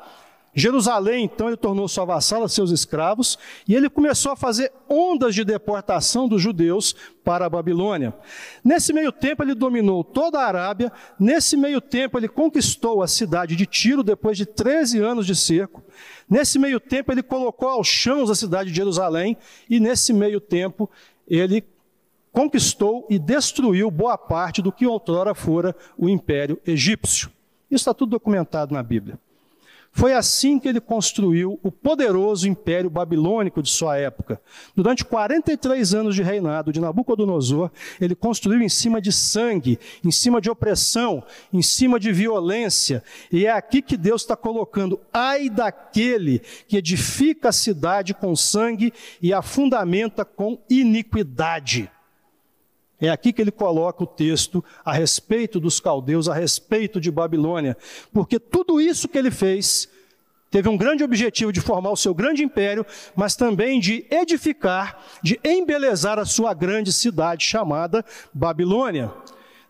Jerusalém, 0.59 1.25
então, 1.25 1.47
ele 1.47 1.57
tornou 1.57 1.87
sua 1.87 2.05
vassala, 2.05 2.49
seus 2.49 2.71
escravos, 2.71 3.39
e 3.67 3.75
ele 3.75 3.89
começou 3.89 4.33
a 4.33 4.37
fazer 4.37 4.73
ondas 4.89 5.35
de 5.35 5.45
deportação 5.45 6.27
dos 6.27 6.43
judeus 6.43 6.95
para 7.25 7.47
a 7.47 7.49
Babilônia. 7.49 8.13
Nesse 8.65 8.93
meio 8.93 9.13
tempo, 9.13 9.43
ele 9.43 9.55
dominou 9.55 10.03
toda 10.03 10.41
a 10.41 10.47
Arábia, 10.47 10.91
nesse 11.19 11.57
meio 11.57 11.81
tempo, 11.81 12.19
ele 12.19 12.29
conquistou 12.29 13.03
a 13.03 13.07
cidade 13.07 13.55
de 13.55 13.67
Tiro, 13.67 14.03
depois 14.03 14.37
de 14.37 14.47
13 14.47 14.99
anos 14.99 15.27
de 15.27 15.37
cerco. 15.37 15.83
Nesse 16.29 16.59
meio 16.59 16.81
tempo, 16.81 17.13
ele 17.13 17.23
colocou 17.23 17.69
aos 17.69 17.87
chãos 17.87 18.29
a 18.29 18.35
cidade 18.35 18.71
de 18.71 18.77
Jerusalém, 18.77 19.37
e 19.71 19.79
nesse 19.79 20.13
meio 20.13 20.41
tempo, 20.41 20.91
ele 21.29 21.65
conquistou 22.33 23.07
e 23.09 23.19
destruiu 23.19 23.91
boa 23.91 24.19
parte 24.19 24.61
do 24.61 24.73
que 24.73 24.87
outrora 24.87 25.35
fora 25.35 25.75
o 25.97 26.09
Império 26.09 26.61
Egípcio. 26.67 27.31
Isso 27.71 27.83
está 27.83 27.95
tudo 27.95 28.11
documentado 28.11 28.75
na 28.75 28.83
Bíblia. 28.83 29.19
Foi 29.93 30.13
assim 30.13 30.59
que 30.59 30.69
ele 30.69 30.81
construiu 30.81 31.59
o 31.63 31.73
poderoso 31.73 32.49
império 32.49 32.89
babilônico 32.89 33.63
de 33.63 33.71
sua 33.71 33.97
época. 33.97 34.41
Durante 34.75 35.05
43 35.05 35.95
anos 35.95 36.15
de 36.15 36.23
reinado 36.23 36.73
de 36.73 36.81
Nabucodonosor, 36.81 37.71
ele 38.01 38.15
construiu 38.15 38.63
em 38.63 38.69
cima 38.69 39.01
de 39.01 39.11
sangue, 39.11 39.79
em 40.05 40.11
cima 40.11 40.41
de 40.41 40.51
opressão, 40.51 41.25
em 41.53 41.63
cima 41.63 41.99
de 41.99 42.13
violência. 42.13 43.03
E 43.33 43.47
é 43.47 43.51
aqui 43.51 43.83
que 43.83 43.97
Deus 43.97 44.23
está 44.23 44.37
colocando: 44.37 45.01
ai 45.13 45.49
daquele 45.49 46.41
que 46.69 46.77
edifica 46.77 47.49
a 47.49 47.53
cidade 47.53 48.15
com 48.15 48.37
sangue 48.37 48.93
e 49.21 49.33
a 49.33 49.43
fundamenta 49.43 50.25
com 50.25 50.59
iniquidade. 50.71 51.91
É 53.01 53.09
aqui 53.09 53.33
que 53.33 53.41
ele 53.41 53.53
coloca 53.53 54.03
o 54.03 54.07
texto 54.07 54.65
a 54.85 54.93
respeito 54.93 55.61
dos 55.61 55.79
caldeus, 55.79 56.29
a 56.29 56.35
respeito 56.35 57.01
de 57.01 57.11
Babilônia, 57.11 57.77
porque 58.13 58.41
tudo 58.41 58.81
isso 58.81 59.09
que 59.09 59.17
ele 59.17 59.31
fez 59.31 59.89
teve 60.51 60.69
um 60.69 60.77
grande 60.77 61.05
objetivo 61.05 61.53
de 61.53 61.61
formar 61.61 61.91
o 61.91 61.97
seu 61.97 62.13
grande 62.13 62.43
império, 62.43 62.85
mas 63.15 63.37
também 63.37 63.79
de 63.79 64.05
edificar, 64.11 64.99
de 65.23 65.39
embelezar 65.45 66.19
a 66.19 66.25
sua 66.25 66.55
grande 66.55 66.93
cidade 66.93 67.45
chamada 67.45 68.05
Babilônia. 68.33 69.13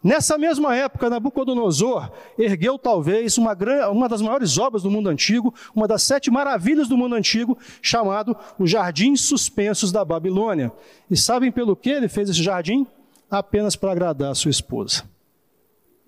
Nessa 0.03 0.39
mesma 0.39 0.77
época, 0.77 1.11
Nabucodonosor 1.11 2.11
ergueu 2.39 2.79
talvez 2.79 3.37
uma, 3.37 3.57
uma, 3.91 4.09
das 4.09 4.23
maiores 4.23 4.57
obras 4.57 4.85
do 4.85 4.91
mundo 4.91 5.09
antigo, 5.09 5.53
uma 5.75 5.89
das 5.89 6.05
sete 6.05 6.31
maravilhas 6.31 6.87
do 6.87 6.97
mundo 6.97 7.17
antigo, 7.17 7.59
chamado 7.83 8.37
os 8.59 8.71
Jardins 8.71 9.23
Suspensos 9.23 9.91
da 9.91 10.05
Babilônia. 10.05 10.71
E 11.11 11.17
sabem 11.17 11.51
pelo 11.51 11.75
que 11.75 11.91
ele 11.91 12.09
fez 12.09 12.31
esse 12.31 12.43
jardim? 12.43 12.87
Apenas 13.31 13.77
para 13.77 13.93
agradar 13.93 14.31
a 14.31 14.35
sua 14.35 14.51
esposa. 14.51 15.05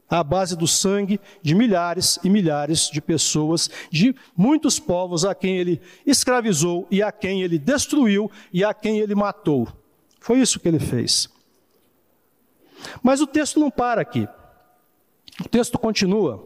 À 0.08 0.24
base 0.24 0.56
do 0.56 0.66
sangue 0.66 1.20
de 1.40 1.54
milhares 1.54 2.18
e 2.24 2.28
milhares 2.28 2.90
de 2.90 3.00
pessoas, 3.00 3.70
de 3.90 4.14
muitos 4.36 4.80
povos 4.80 5.24
a 5.24 5.34
quem 5.34 5.56
ele 5.56 5.80
escravizou 6.04 6.86
e 6.90 7.00
a 7.00 7.12
quem 7.12 7.42
ele 7.42 7.58
destruiu 7.58 8.30
e 8.52 8.64
a 8.64 8.74
quem 8.74 8.98
ele 8.98 9.14
matou. 9.14 9.68
Foi 10.18 10.40
isso 10.40 10.58
que 10.58 10.66
ele 10.66 10.80
fez. 10.80 11.28
Mas 13.02 13.20
o 13.20 13.26
texto 13.26 13.60
não 13.60 13.70
para 13.70 14.00
aqui. 14.00 14.28
O 15.44 15.48
texto 15.48 15.78
continua. 15.78 16.44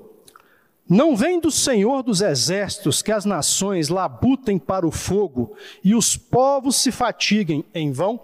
Não 0.88 1.16
vem 1.16 1.40
do 1.40 1.50
Senhor 1.50 2.02
dos 2.02 2.20
exércitos 2.20 3.00
que 3.00 3.10
as 3.10 3.24
nações 3.24 3.88
labutem 3.88 4.58
para 4.58 4.86
o 4.86 4.90
fogo 4.90 5.56
e 5.82 5.94
os 5.94 6.16
povos 6.16 6.76
se 6.76 6.92
fatiguem 6.92 7.64
em 7.74 7.90
vão? 7.90 8.20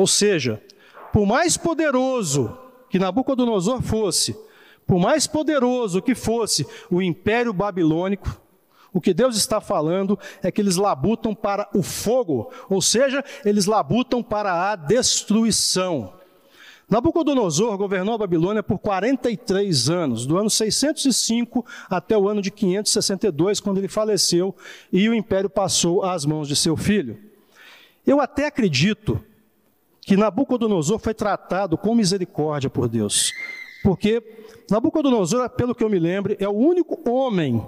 Ou 0.00 0.06
seja, 0.06 0.62
por 1.12 1.26
mais 1.26 1.58
poderoso 1.58 2.56
que 2.88 2.98
Nabucodonosor 2.98 3.82
fosse, 3.82 4.34
por 4.86 4.98
mais 4.98 5.26
poderoso 5.26 6.00
que 6.00 6.14
fosse 6.14 6.66
o 6.90 7.02
império 7.02 7.52
babilônico, 7.52 8.40
o 8.94 8.98
que 8.98 9.12
Deus 9.12 9.36
está 9.36 9.60
falando 9.60 10.18
é 10.42 10.50
que 10.50 10.58
eles 10.58 10.76
labutam 10.76 11.34
para 11.34 11.68
o 11.74 11.82
fogo, 11.82 12.50
ou 12.70 12.80
seja, 12.80 13.22
eles 13.44 13.66
labutam 13.66 14.22
para 14.22 14.70
a 14.72 14.74
destruição. 14.74 16.14
Nabucodonosor 16.88 17.76
governou 17.76 18.14
a 18.14 18.18
Babilônia 18.18 18.62
por 18.62 18.78
43 18.78 19.90
anos, 19.90 20.24
do 20.24 20.38
ano 20.38 20.48
605 20.48 21.62
até 21.90 22.16
o 22.16 22.26
ano 22.26 22.40
de 22.40 22.50
562, 22.50 23.60
quando 23.60 23.76
ele 23.76 23.86
faleceu 23.86 24.56
e 24.90 25.10
o 25.10 25.14
império 25.14 25.50
passou 25.50 26.02
às 26.02 26.24
mãos 26.24 26.48
de 26.48 26.56
seu 26.56 26.74
filho. 26.74 27.18
Eu 28.06 28.18
até 28.18 28.46
acredito 28.46 29.22
que 30.02 30.16
Nabucodonosor 30.16 30.98
foi 30.98 31.14
tratado 31.14 31.76
com 31.76 31.94
misericórdia 31.94 32.70
por 32.70 32.88
Deus. 32.88 33.32
Porque 33.82 34.22
Nabucodonosor, 34.70 35.48
pelo 35.50 35.74
que 35.74 35.82
eu 35.82 35.90
me 35.90 35.98
lembro, 35.98 36.36
é 36.38 36.48
o 36.48 36.52
único 36.52 36.98
homem 37.08 37.64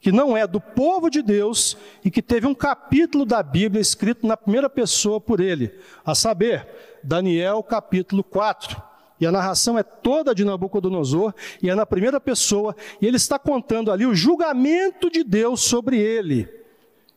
que 0.00 0.10
não 0.10 0.36
é 0.36 0.46
do 0.46 0.60
povo 0.60 1.08
de 1.08 1.22
Deus 1.22 1.76
e 2.04 2.10
que 2.10 2.20
teve 2.20 2.46
um 2.46 2.54
capítulo 2.54 3.24
da 3.24 3.40
Bíblia 3.40 3.80
escrito 3.80 4.26
na 4.26 4.36
primeira 4.36 4.68
pessoa 4.68 5.20
por 5.20 5.38
ele, 5.38 5.72
a 6.04 6.12
saber, 6.14 6.66
Daniel 7.04 7.62
capítulo 7.62 8.24
4. 8.24 8.82
E 9.20 9.26
a 9.26 9.30
narração 9.30 9.78
é 9.78 9.84
toda 9.84 10.34
de 10.34 10.44
Nabucodonosor 10.44 11.32
e 11.62 11.70
é 11.70 11.74
na 11.76 11.86
primeira 11.86 12.20
pessoa, 12.20 12.74
e 13.00 13.06
ele 13.06 13.16
está 13.16 13.38
contando 13.38 13.92
ali 13.92 14.04
o 14.04 14.14
julgamento 14.14 15.08
de 15.08 15.22
Deus 15.22 15.60
sobre 15.60 15.98
ele. 16.00 16.61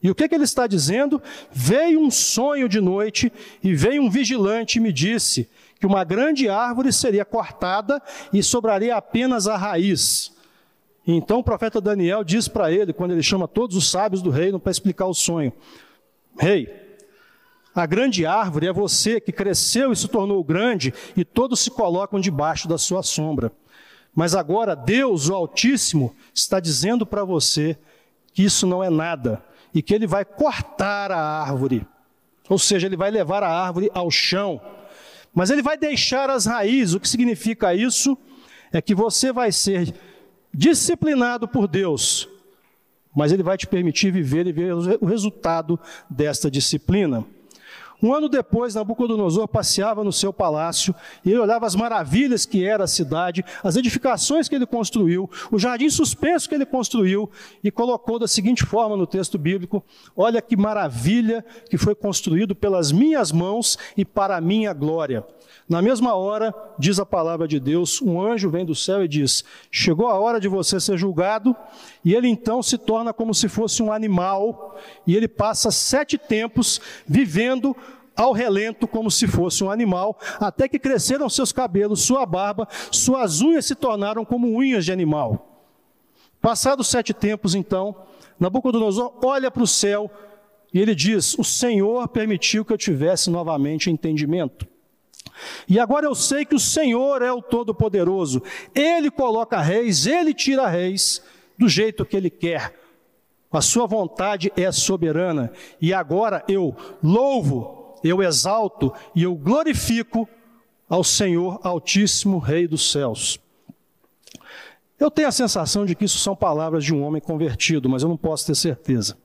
E 0.06 0.10
o 0.12 0.14
que, 0.14 0.30
que 0.30 0.36
ele 0.36 0.44
está 0.44 0.68
dizendo? 0.68 1.20
Veio 1.52 2.00
um 2.00 2.12
sonho 2.12 2.70
de 2.70 2.80
noite 2.80 3.34
e 3.64 3.74
veio 3.74 4.04
um 4.04 4.10
vigilante 4.10 4.78
e 4.78 4.80
me 4.80 4.94
disse 4.94 5.50
que 5.80 5.88
uma 5.88 6.04
grande 6.04 6.48
árvore 6.48 6.94
seria 6.94 7.26
cortada 7.26 8.00
e 8.32 8.44
sobraria 8.44 8.96
apenas 8.96 9.48
a 9.48 9.58
raiz. 9.58 10.32
Então 11.08 11.40
o 11.40 11.44
profeta 11.44 11.82
Daniel 11.82 12.24
diz 12.24 12.48
para 12.48 12.72
ele, 12.72 12.94
quando 12.94 13.14
ele 13.14 13.24
chama 13.24 13.48
todos 13.48 13.76
os 13.76 13.90
sábios 13.90 14.22
do 14.22 14.30
reino 14.30 14.60
para 14.60 14.72
explicar 14.72 15.08
o 15.08 15.14
sonho: 15.16 15.52
Rei, 16.38 16.72
a 17.74 17.88
grande 17.88 18.28
árvore 18.28 18.68
é 18.68 18.72
você 18.72 19.20
que 19.20 19.32
cresceu 19.32 19.92
e 19.92 19.96
se 19.96 20.08
tornou 20.08 20.44
grande, 20.44 20.94
e 21.18 21.26
todos 21.26 21.62
se 21.62 21.72
colocam 21.72 22.20
debaixo 22.20 22.68
da 22.68 22.78
sua 22.78 23.02
sombra. 23.02 23.52
Mas 24.14 24.36
agora 24.36 24.76
Deus, 24.76 25.30
o 25.30 25.34
Altíssimo, 25.34 26.16
está 26.32 26.60
dizendo 26.60 27.08
para 27.08 27.24
você 27.24 27.76
que 28.36 28.44
isso 28.44 28.68
não 28.68 28.84
é 28.84 28.90
nada 28.92 29.44
e 29.76 29.82
que 29.82 29.94
ele 29.94 30.08
vai 30.08 30.24
cortar 30.24 31.12
a 31.12 31.20
árvore, 31.20 31.86
ou 32.48 32.58
seja, 32.58 32.88
ele 32.88 32.96
vai 32.96 33.12
levar 33.12 33.44
a 33.44 33.50
árvore 33.50 33.92
ao 33.94 34.10
chão, 34.10 34.62
mas 35.34 35.50
ele 35.50 35.62
vai 35.62 35.78
deixar 35.78 36.30
as 36.30 36.46
raízes. 36.46 36.94
O 36.94 37.00
que 37.00 37.10
significa 37.10 37.76
isso? 37.76 38.18
É 38.72 38.82
que 38.82 38.96
você 38.96 39.34
vai 39.34 39.52
ser 39.52 39.94
disciplinado 40.54 41.46
por 41.46 41.68
Deus, 41.68 42.30
mas 43.14 43.34
ele 43.34 43.44
vai 43.44 43.58
te 43.58 43.68
permitir 43.68 44.12
viver 44.12 44.48
e 44.48 44.54
ver 44.54 44.74
o 44.74 45.06
resultado 45.06 45.78
desta 46.10 46.50
disciplina. 46.50 47.26
Um 48.02 48.14
ano 48.14 48.28
depois, 48.28 48.76
Nabucodonosor 48.76 49.48
passeava 49.48 50.04
no 50.04 50.12
seu 50.12 50.34
palácio 50.34 50.94
e 51.24 51.32
ele 51.32 51.40
olhava 51.40 51.66
as 51.66 51.76
maravilhas 51.76 52.46
que 52.46 52.66
era 52.66 52.84
a 52.84 52.88
cidade, 52.88 53.44
as 53.64 53.76
edificações 53.76 54.48
que 54.48 54.56
ele 54.56 54.66
construiu, 54.66 55.30
o 55.52 55.58
jardim 55.58 55.90
suspenso 55.90 56.48
que 56.50 56.56
ele 56.56 56.66
construiu 56.66 57.30
e 57.64 57.72
colocou 57.72 58.20
da 58.20 58.28
seguinte 58.28 58.66
forma 58.66 58.98
no 58.98 59.08
texto 59.08 59.38
bíblico: 59.38 59.84
Olha 60.16 60.42
que 60.42 60.58
maravilha 60.58 61.46
que 61.70 61.78
foi 61.78 61.96
construído 61.96 62.56
pelas 62.56 62.92
minhas 62.92 63.32
mãos 63.32 63.78
e 63.96 64.04
para 64.04 64.38
a 64.38 64.42
minha 64.42 64.74
glória. 64.74 65.26
Na 65.68 65.82
mesma 65.82 66.14
hora, 66.14 66.54
diz 66.78 67.00
a 67.00 67.06
palavra 67.06 67.48
de 67.48 67.60
Deus, 67.60 68.00
um 68.00 68.22
anjo 68.22 68.52
vem 68.52 68.64
do 68.64 68.76
céu 68.76 69.04
e 69.04 69.08
diz: 69.08 69.44
Chegou 69.72 70.08
a 70.08 70.20
hora 70.20 70.40
de 70.40 70.48
você 70.48 70.80
ser 70.80 70.96
julgado, 70.96 71.56
e 72.04 72.14
ele 72.14 72.28
então 72.28 72.62
se 72.62 72.78
torna 72.78 73.12
como 73.12 73.34
se 73.34 73.50
fosse 73.50 73.82
um 73.82 73.92
animal, 73.92 74.78
e 75.08 75.16
ele 75.16 75.28
passa 75.28 75.72
sete 75.72 76.20
tempos 76.20 76.80
vivendo 77.08 77.76
ao 78.16 78.32
relento 78.32 78.88
como 78.88 79.10
se 79.10 79.26
fosse 79.26 79.64
um 79.64 79.72
animal, 79.72 80.20
até 80.40 80.68
que 80.68 80.78
cresceram 80.78 81.28
seus 81.28 81.52
cabelos, 81.52 82.04
sua 82.04 82.28
barba, 82.28 82.68
suas 82.92 83.42
unhas 83.42 83.66
se 83.66 83.74
tornaram 83.74 84.24
como 84.24 84.48
unhas 84.48 84.86
de 84.86 84.92
animal. 84.92 85.64
Passados 86.40 86.88
sete 86.88 87.12
tempos, 87.12 87.56
então, 87.56 87.96
Nabucodonosor 88.40 89.18
olha 89.24 89.50
para 89.50 89.64
o 89.64 89.68
céu 89.68 90.12
e 90.72 90.80
ele 90.80 90.94
diz: 90.94 91.36
O 91.40 91.44
Senhor 91.44 92.08
permitiu 92.10 92.64
que 92.64 92.72
eu 92.72 92.78
tivesse 92.78 93.32
novamente 93.32 93.90
entendimento. 93.90 94.75
E 95.68 95.80
agora 95.80 96.06
eu 96.06 96.16
sei 96.16 96.46
que 96.46 96.56
o 96.56 96.60
Senhor 96.60 97.22
é 97.22 97.32
o 97.32 97.42
Todo-Poderoso. 97.42 98.42
Ele 98.74 99.10
coloca 99.12 99.62
reis, 99.62 100.06
ele 100.06 100.34
tira 100.34 100.68
reis 100.68 101.22
do 101.58 101.68
jeito 101.68 102.06
que 102.06 102.16
ele 102.16 102.30
quer. 102.30 102.74
A 103.52 103.62
sua 103.62 103.88
vontade 103.88 104.52
é 104.58 104.72
soberana. 104.72 105.52
E 105.82 105.94
agora 105.94 106.44
eu 106.48 106.76
louvo, 107.02 107.96
eu 108.04 108.22
exalto 108.22 108.94
e 109.16 109.24
eu 109.24 109.34
glorifico 109.36 110.28
ao 110.90 111.04
Senhor 111.04 111.60
Altíssimo, 111.64 112.38
Rei 112.38 112.68
dos 112.68 112.92
céus. 112.92 113.40
Eu 115.00 115.12
tenho 115.12 115.28
a 115.28 115.32
sensação 115.32 115.86
de 115.86 115.96
que 115.96 116.06
isso 116.06 116.18
são 116.18 116.36
palavras 116.36 116.84
de 116.84 116.94
um 116.94 117.04
homem 117.04 117.22
convertido, 117.22 117.90
mas 117.90 118.04
eu 118.04 118.10
não 118.10 118.18
posso 118.18 118.46
ter 118.46 118.56
certeza. 118.56 119.18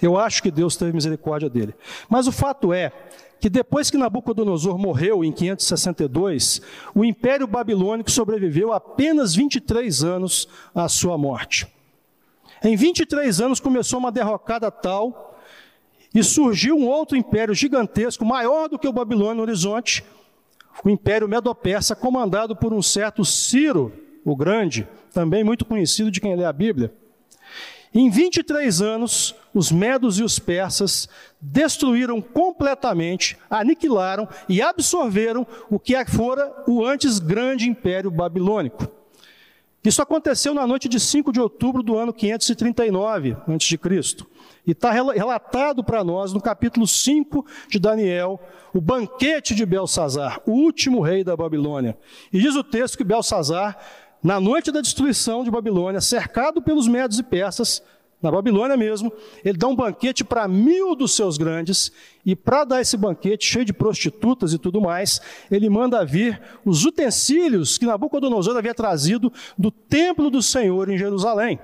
Eu 0.00 0.18
acho 0.18 0.42
que 0.42 0.50
Deus 0.50 0.76
teve 0.76 0.92
misericórdia 0.92 1.48
dele. 1.48 1.74
Mas 2.08 2.26
o 2.26 2.32
fato 2.32 2.72
é 2.72 2.92
que 3.44 3.50
depois 3.50 3.90
que 3.90 3.98
Nabucodonosor 3.98 4.78
morreu 4.78 5.22
em 5.22 5.30
562, 5.30 6.62
o 6.94 7.04
Império 7.04 7.46
Babilônico 7.46 8.10
sobreviveu 8.10 8.72
apenas 8.72 9.34
23 9.34 10.02
anos 10.02 10.48
à 10.74 10.88
sua 10.88 11.18
morte. 11.18 11.66
Em 12.62 12.74
23 12.74 13.42
anos 13.42 13.60
começou 13.60 13.98
uma 13.98 14.10
derrocada 14.10 14.70
tal 14.70 15.38
e 16.14 16.24
surgiu 16.24 16.74
um 16.74 16.88
outro 16.88 17.18
império 17.18 17.54
gigantesco, 17.54 18.24
maior 18.24 18.66
do 18.66 18.78
que 18.78 18.88
o 18.88 18.92
Babilônia 18.94 19.34
no 19.34 19.42
horizonte, 19.42 20.02
o 20.82 20.88
Império 20.88 21.28
Medo-Persa, 21.28 21.94
comandado 21.94 22.56
por 22.56 22.72
um 22.72 22.80
certo 22.80 23.26
Ciro, 23.26 23.92
o 24.24 24.34
Grande, 24.34 24.88
também 25.12 25.44
muito 25.44 25.66
conhecido 25.66 26.10
de 26.10 26.18
quem 26.18 26.34
lê 26.34 26.46
a 26.46 26.52
Bíblia. 26.52 26.94
Em 27.92 28.08
23 28.08 28.80
anos, 28.80 29.34
os 29.54 29.70
medos 29.70 30.18
e 30.18 30.24
os 30.24 30.38
persas 30.38 31.08
destruíram 31.40 32.20
completamente, 32.20 33.38
aniquilaram 33.48 34.28
e 34.48 34.60
absorveram 34.60 35.46
o 35.70 35.78
que 35.78 35.94
fora 36.06 36.52
o 36.66 36.84
antes 36.84 37.18
grande 37.18 37.68
império 37.68 38.10
babilônico. 38.10 38.88
Isso 39.84 40.00
aconteceu 40.00 40.54
na 40.54 40.66
noite 40.66 40.88
de 40.88 40.98
5 40.98 41.30
de 41.30 41.38
outubro 41.38 41.82
do 41.82 41.94
ano 41.94 42.10
539 42.10 43.36
a.C. 43.46 43.78
E 44.66 44.70
está 44.70 44.90
relatado 44.90 45.84
para 45.84 46.02
nós 46.02 46.32
no 46.32 46.40
capítulo 46.40 46.86
5 46.86 47.44
de 47.68 47.78
Daniel, 47.78 48.40
o 48.72 48.80
banquete 48.80 49.54
de 49.54 49.66
Belsazar, 49.66 50.40
o 50.46 50.52
último 50.52 51.02
rei 51.02 51.22
da 51.22 51.36
Babilônia. 51.36 51.98
E 52.32 52.40
diz 52.40 52.56
o 52.56 52.64
texto 52.64 52.96
que 52.96 53.04
Belsazar, 53.04 53.76
na 54.22 54.40
noite 54.40 54.72
da 54.72 54.80
destruição 54.80 55.44
de 55.44 55.50
Babilônia, 55.50 56.00
cercado 56.00 56.62
pelos 56.62 56.88
medos 56.88 57.18
e 57.18 57.22
persas, 57.22 57.82
na 58.24 58.30
Babilônia 58.30 58.76
mesmo, 58.76 59.12
ele 59.44 59.58
dá 59.58 59.68
um 59.68 59.76
banquete 59.76 60.24
para 60.24 60.48
mil 60.48 60.96
dos 60.96 61.14
seus 61.14 61.36
grandes, 61.36 61.92
e 62.24 62.34
para 62.34 62.64
dar 62.64 62.80
esse 62.80 62.96
banquete 62.96 63.44
cheio 63.44 63.64
de 63.66 63.72
prostitutas 63.72 64.54
e 64.54 64.58
tudo 64.58 64.80
mais, 64.80 65.20
ele 65.50 65.68
manda 65.68 66.04
vir 66.04 66.40
os 66.64 66.86
utensílios 66.86 67.76
que 67.76 67.84
Nabucodonosor 67.84 68.56
havia 68.56 68.74
trazido 68.74 69.30
do 69.58 69.70
templo 69.70 70.30
do 70.30 70.40
Senhor 70.40 70.88
em 70.88 70.96
Jerusalém. 70.96 71.60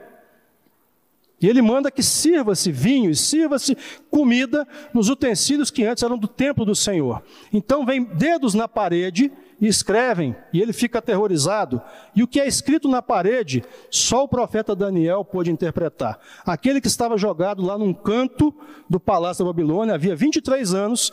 E 1.41 1.49
ele 1.49 1.63
manda 1.63 1.91
que 1.91 2.03
sirva-se 2.03 2.71
vinho 2.71 3.11
e 3.11 3.17
sirva-se 3.17 3.75
comida 4.11 4.69
nos 4.93 5.09
utensílios 5.09 5.71
que 5.71 5.85
antes 5.85 6.03
eram 6.03 6.19
do 6.19 6.29
templo 6.29 6.67
do 6.67 6.75
Senhor. 6.75 7.23
Então 7.51 7.87
vem 7.87 8.05
dedos 8.05 8.53
na 8.53 8.69
parede 8.69 9.33
e 9.61 9.67
escrevem, 9.67 10.35
e 10.53 10.61
ele 10.61 10.73
fica 10.73 10.99
aterrorizado. 10.99 11.83
E 12.15 12.23
o 12.23 12.27
que 12.27 12.41
é 12.41 12.47
escrito 12.47 12.89
na 12.89 13.03
parede, 13.03 13.63
só 13.91 14.25
o 14.25 14.29
profeta 14.29 14.75
Daniel 14.75 15.25
pôde 15.25 15.51
interpretar. 15.51 16.19
Aquele 16.47 16.81
que 16.81 16.87
estava 16.87 17.19
jogado 17.19 17.63
lá 17.63 17.77
num 17.77 17.93
canto 17.93 18.55
do 18.89 18.99
palácio 18.99 19.45
da 19.45 19.51
Babilônia, 19.51 19.95
havia 19.95 20.17
23 20.17 20.73
anos, 20.75 21.13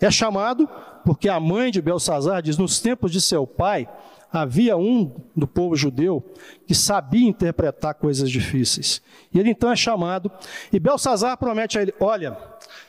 é 0.00 0.10
chamado, 0.10 0.68
porque 1.04 1.28
a 1.28 1.40
mãe 1.40 1.70
de 1.70 1.80
Belsazar 1.80 2.42
diz: 2.42 2.58
nos 2.58 2.78
tempos 2.78 3.10
de 3.10 3.20
seu 3.20 3.46
pai, 3.46 3.88
havia 4.30 4.76
um 4.76 5.10
do 5.34 5.46
povo 5.46 5.74
judeu 5.74 6.22
que 6.66 6.74
sabia 6.74 7.26
interpretar 7.26 7.94
coisas 7.94 8.30
difíceis. 8.30 9.00
E 9.32 9.38
ele 9.40 9.50
então 9.50 9.72
é 9.72 9.76
chamado, 9.76 10.30
e 10.70 10.78
Belsazar 10.78 11.38
promete 11.38 11.78
a 11.78 11.82
ele: 11.82 11.94
olha 11.98 12.36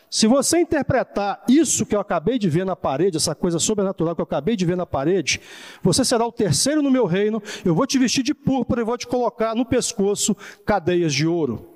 se 0.10 0.26
você 0.26 0.60
interpretar 0.60 1.44
isso 1.50 1.86
que 1.86 1.96
eu 1.96 2.00
acabei 2.00 2.40
de 2.40 2.50
ver 2.50 2.66
na 2.66 2.76
parede, 2.76 3.18
essa 3.18 3.36
coisa 3.36 3.60
sobrenatural 3.60 4.16
que 4.16 4.22
eu 4.22 4.24
acabei 4.24 4.56
de 4.56 4.66
ver 4.66 4.78
na 4.78 4.86
parede, 4.86 5.42
você 5.84 6.06
será 6.06 6.26
o 6.26 6.32
terceiro 6.32 6.82
no 6.82 6.90
meu 6.90 7.06
reino, 7.06 7.44
eu 7.66 7.76
vou 7.76 7.86
te 7.86 8.00
vestir 8.00 8.24
de 8.24 8.34
púrpura 8.34 8.82
e 8.82 8.86
vou 8.86 8.98
te 8.98 9.06
colocar 9.06 9.54
no 9.54 9.66
pescoço 9.66 10.36
cadeias 10.66 11.14
de 11.14 11.28
ouro. 11.28 11.74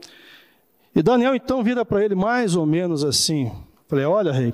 E 0.95 1.01
Daniel 1.01 1.35
então 1.35 1.63
vira 1.63 1.85
para 1.85 2.03
ele 2.03 2.15
mais 2.15 2.55
ou 2.55 2.65
menos 2.65 3.03
assim: 3.03 3.51
falei, 3.87 4.05
olha, 4.05 4.31
rei, 4.31 4.53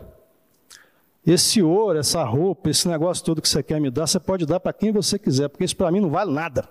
esse 1.25 1.61
ouro, 1.61 1.99
essa 1.99 2.23
roupa, 2.23 2.69
esse 2.69 2.87
negócio 2.87 3.23
todo 3.23 3.41
que 3.41 3.49
você 3.49 3.61
quer 3.61 3.79
me 3.79 3.91
dar, 3.91 4.07
você 4.07 4.19
pode 4.19 4.45
dar 4.45 4.59
para 4.59 4.73
quem 4.73 4.91
você 4.91 5.19
quiser, 5.19 5.49
porque 5.49 5.63
isso 5.63 5.75
para 5.75 5.91
mim 5.91 5.99
não 5.99 6.09
vale 6.09 6.31
nada. 6.31 6.67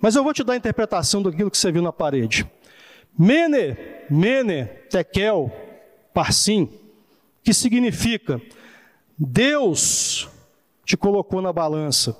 Mas 0.00 0.16
eu 0.16 0.24
vou 0.24 0.34
te 0.34 0.42
dar 0.42 0.54
a 0.54 0.56
interpretação 0.56 1.22
daquilo 1.22 1.50
que 1.50 1.56
você 1.56 1.70
viu 1.70 1.80
na 1.82 1.92
parede. 1.92 2.50
Mene, 3.16 3.76
mene, 4.10 4.66
tekel, 4.90 5.50
parsim, 6.12 6.68
que 7.42 7.54
significa 7.54 8.40
Deus 9.16 10.28
te 10.84 10.96
colocou 10.96 11.40
na 11.40 11.52
balança. 11.52 12.16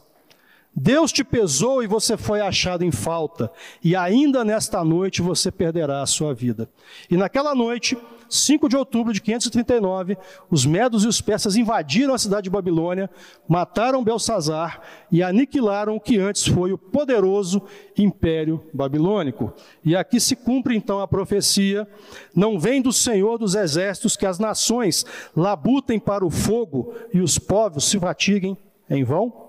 Deus 0.77 1.13
te 1.13 1.23
pesou 1.23 1.83
e 1.83 1.87
você 1.87 2.17
foi 2.17 2.41
achado 2.41 2.85
em 2.85 2.91
falta, 2.91 3.51
e 3.83 3.95
ainda 3.95 4.45
nesta 4.45 4.83
noite 4.85 5.23
você 5.23 5.51
perderá 5.51 6.03
a 6.03 6.07
sua 6.07 6.35
vida. 6.35 6.69
E 7.09 7.17
naquela 7.17 7.55
noite, 7.55 7.97
5 8.29 8.69
de 8.69 8.77
outubro 8.77 9.13
de 9.13 9.21
539, 9.21 10.19
os 10.51 10.67
medos 10.67 11.05
e 11.05 11.09
os 11.09 11.21
persas 11.21 11.55
invadiram 11.55 12.13
a 12.13 12.19
cidade 12.19 12.45
de 12.45 12.51
Babilônia, 12.51 13.09
mataram 13.47 14.03
Belsazar 14.03 14.81
e 15.13 15.23
aniquilaram 15.23 15.95
o 15.95 16.01
que 16.01 16.19
antes 16.19 16.47
foi 16.47 16.73
o 16.73 16.79
poderoso 16.79 17.63
império 17.97 18.61
babilônico. 18.73 19.53
E 19.85 19.95
aqui 19.95 20.19
se 20.19 20.35
cumpre 20.35 20.77
então 20.77 21.01
a 21.01 21.07
profecia: 21.07 21.87
não 22.35 22.59
vem 22.59 22.83
do 22.83 22.93
Senhor 22.93 23.39
dos 23.39 23.55
exércitos 23.55 24.17
que 24.17 24.27
as 24.27 24.41
nações 24.41 25.07
labutem 25.37 26.01
para 26.01 26.27
o 26.27 26.31
fogo 26.31 26.93
e 27.13 27.21
os 27.21 27.39
povos 27.39 27.85
se 27.85 27.99
fatiguem 28.01 28.59
em 28.91 29.05
vão? 29.05 29.44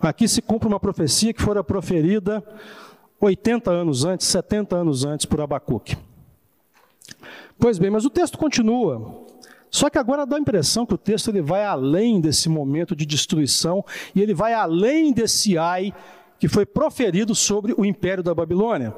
Aqui 0.00 0.28
se 0.28 0.42
cumpre 0.42 0.68
uma 0.68 0.78
profecia 0.78 1.32
que 1.32 1.42
fora 1.42 1.64
proferida 1.64 2.44
80 3.20 3.70
anos 3.70 4.04
antes, 4.04 4.26
70 4.26 4.76
anos 4.76 5.04
antes 5.04 5.24
por 5.24 5.40
Abacuque. 5.40 5.96
Pois 7.58 7.78
bem, 7.78 7.90
mas 7.90 8.04
o 8.04 8.10
texto 8.10 8.36
continua. 8.36 9.24
Só 9.70 9.88
que 9.88 9.98
agora 9.98 10.26
dá 10.26 10.36
a 10.36 10.40
impressão 10.40 10.86
que 10.86 10.94
o 10.94 10.98
texto 10.98 11.28
ele 11.28 11.40
vai 11.40 11.64
além 11.64 12.20
desse 12.20 12.48
momento 12.48 12.94
de 12.94 13.06
destruição 13.06 13.84
e 14.14 14.20
ele 14.20 14.34
vai 14.34 14.52
além 14.52 15.12
desse 15.12 15.56
ai 15.56 15.92
que 16.38 16.48
foi 16.48 16.66
proferido 16.66 17.34
sobre 17.34 17.74
o 17.76 17.84
império 17.84 18.22
da 18.22 18.34
Babilônia. 18.34 18.94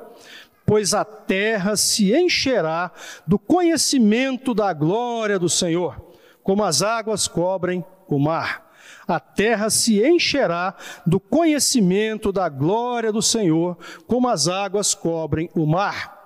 Pois 0.67 0.93
a 0.93 1.05
terra 1.05 1.77
se 1.77 2.13
encherá 2.13 2.91
do 3.27 3.39
conhecimento 3.39 4.53
da 4.53 4.73
glória 4.73 5.39
do 5.39 5.49
Senhor, 5.49 5.97
como 6.43 6.65
as 6.65 6.83
águas 6.83 7.27
cobrem 7.29 7.85
o 8.09 8.19
mar 8.19 8.68
a 9.09 9.19
terra 9.19 9.71
se 9.71 10.07
encherá 10.07 10.75
do 11.07 11.19
conhecimento 11.19 12.31
da 12.31 12.49
glória 12.49 13.11
do 13.11 13.23
Senhor, 13.23 13.79
como 14.07 14.29
as 14.29 14.47
águas 14.47 14.95
cobrem 14.95 15.49
o 15.55 15.65
mar. 15.67 16.17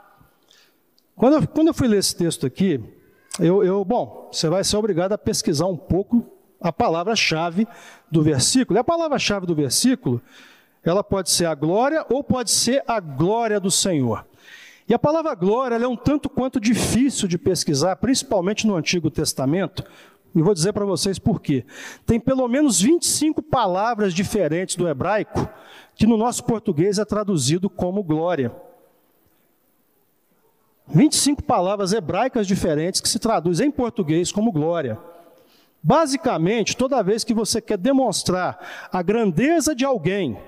Quando 1.15 1.35
eu, 1.35 1.47
quando 1.47 1.69
eu 1.69 1.75
fui 1.75 1.87
ler 1.87 1.99
esse 1.99 2.17
texto 2.17 2.45
aqui, 2.45 2.83
eu, 3.39 3.63
eu, 3.63 3.85
bom, 3.85 4.29
você 4.33 4.49
vai 4.49 4.65
ser 4.65 4.77
obrigado 4.77 5.13
a 5.13 5.19
pesquisar 5.19 5.67
um 5.67 5.77
pouco 5.77 6.27
a 6.61 6.73
palavra-chave 6.73 7.67
do 8.11 8.23
versículo. 8.23 8.77
E 8.77 8.81
a 8.81 8.85
palavra-chave 8.85 9.47
do 9.47 9.55
versículo, 9.55 10.21
ela 10.83 11.05
pode 11.05 11.31
ser 11.31 11.47
a 11.47 11.55
glória 11.55 12.05
ou 12.11 12.25
pode 12.25 12.51
ser 12.51 12.83
a 12.87 12.99
glória 12.99 13.61
do 13.61 13.71
Senhor. 13.71 14.27
E 14.89 14.95
a 14.95 14.99
palavra 14.99 15.35
glória 15.35 15.77
é 15.77 15.87
um 15.87 15.97
tanto 15.97 16.29
quanto 16.29 16.61
difícil 16.61 17.29
de 17.29 17.39
pesquisar, 17.39 17.97
principalmente 17.97 18.67
no 18.67 18.75
Antigo 18.75 19.11
Testamento, 19.11 19.85
e 20.35 20.43
vou 20.43 20.55
dizer 20.55 20.73
para 20.73 20.85
vocês 20.85 21.19
por 21.19 21.41
quê. 21.41 21.65
Tem 22.07 22.19
pelo 22.19 22.49
menos 22.49 22.81
25 22.81 23.43
palavras 23.43 24.15
diferentes 24.15 24.77
do 24.77 24.89
hebraico 24.89 25.49
que 25.95 26.07
no 26.07 26.17
nosso 26.17 26.45
português 26.45 26.99
é 26.99 27.05
traduzido 27.05 27.69
como 27.69 28.03
glória. 28.03 28.55
25 30.89 31.43
palavras 31.43 31.93
hebraicas 31.93 32.47
diferentes 32.47 33.01
que 33.01 33.09
se 33.09 33.19
traduzem 33.19 33.69
em 33.69 33.71
português 33.71 34.33
como 34.33 34.53
glória. 34.53 34.99
Basicamente, 35.83 36.77
toda 36.77 37.03
vez 37.03 37.25
que 37.25 37.35
você 37.35 37.61
quer 37.61 37.79
demonstrar 37.79 38.59
a 38.93 39.03
grandeza 39.03 39.75
de 39.75 39.85
alguém, 39.85 40.39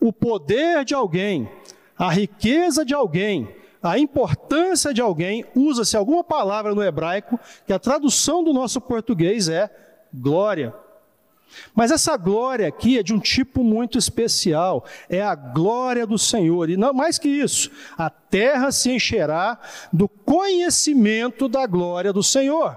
o 0.00 0.12
poder 0.12 0.84
de 0.84 0.94
alguém, 0.94 1.48
a 1.96 2.10
riqueza 2.10 2.84
de 2.84 2.94
alguém, 2.94 3.48
a 3.82 3.98
importância 3.98 4.92
de 4.92 5.00
alguém, 5.00 5.44
usa-se 5.54 5.96
alguma 5.96 6.24
palavra 6.24 6.74
no 6.74 6.82
hebraico, 6.82 7.38
que 7.66 7.72
a 7.72 7.78
tradução 7.78 8.42
do 8.42 8.52
nosso 8.52 8.80
português 8.80 9.48
é 9.48 9.70
glória. 10.12 10.74
Mas 11.74 11.90
essa 11.90 12.16
glória 12.16 12.66
aqui 12.66 12.98
é 12.98 13.02
de 13.02 13.14
um 13.14 13.20
tipo 13.20 13.62
muito 13.62 13.98
especial, 13.98 14.84
é 15.08 15.22
a 15.22 15.34
glória 15.34 16.06
do 16.06 16.18
Senhor. 16.18 16.70
E 16.70 16.76
não 16.76 16.92
mais 16.92 17.18
que 17.18 17.28
isso, 17.28 17.70
a 17.96 18.10
terra 18.10 18.72
se 18.72 18.90
encherá 18.90 19.58
do 19.92 20.08
conhecimento 20.08 21.48
da 21.48 21.66
glória 21.66 22.12
do 22.12 22.22
Senhor. 22.22 22.76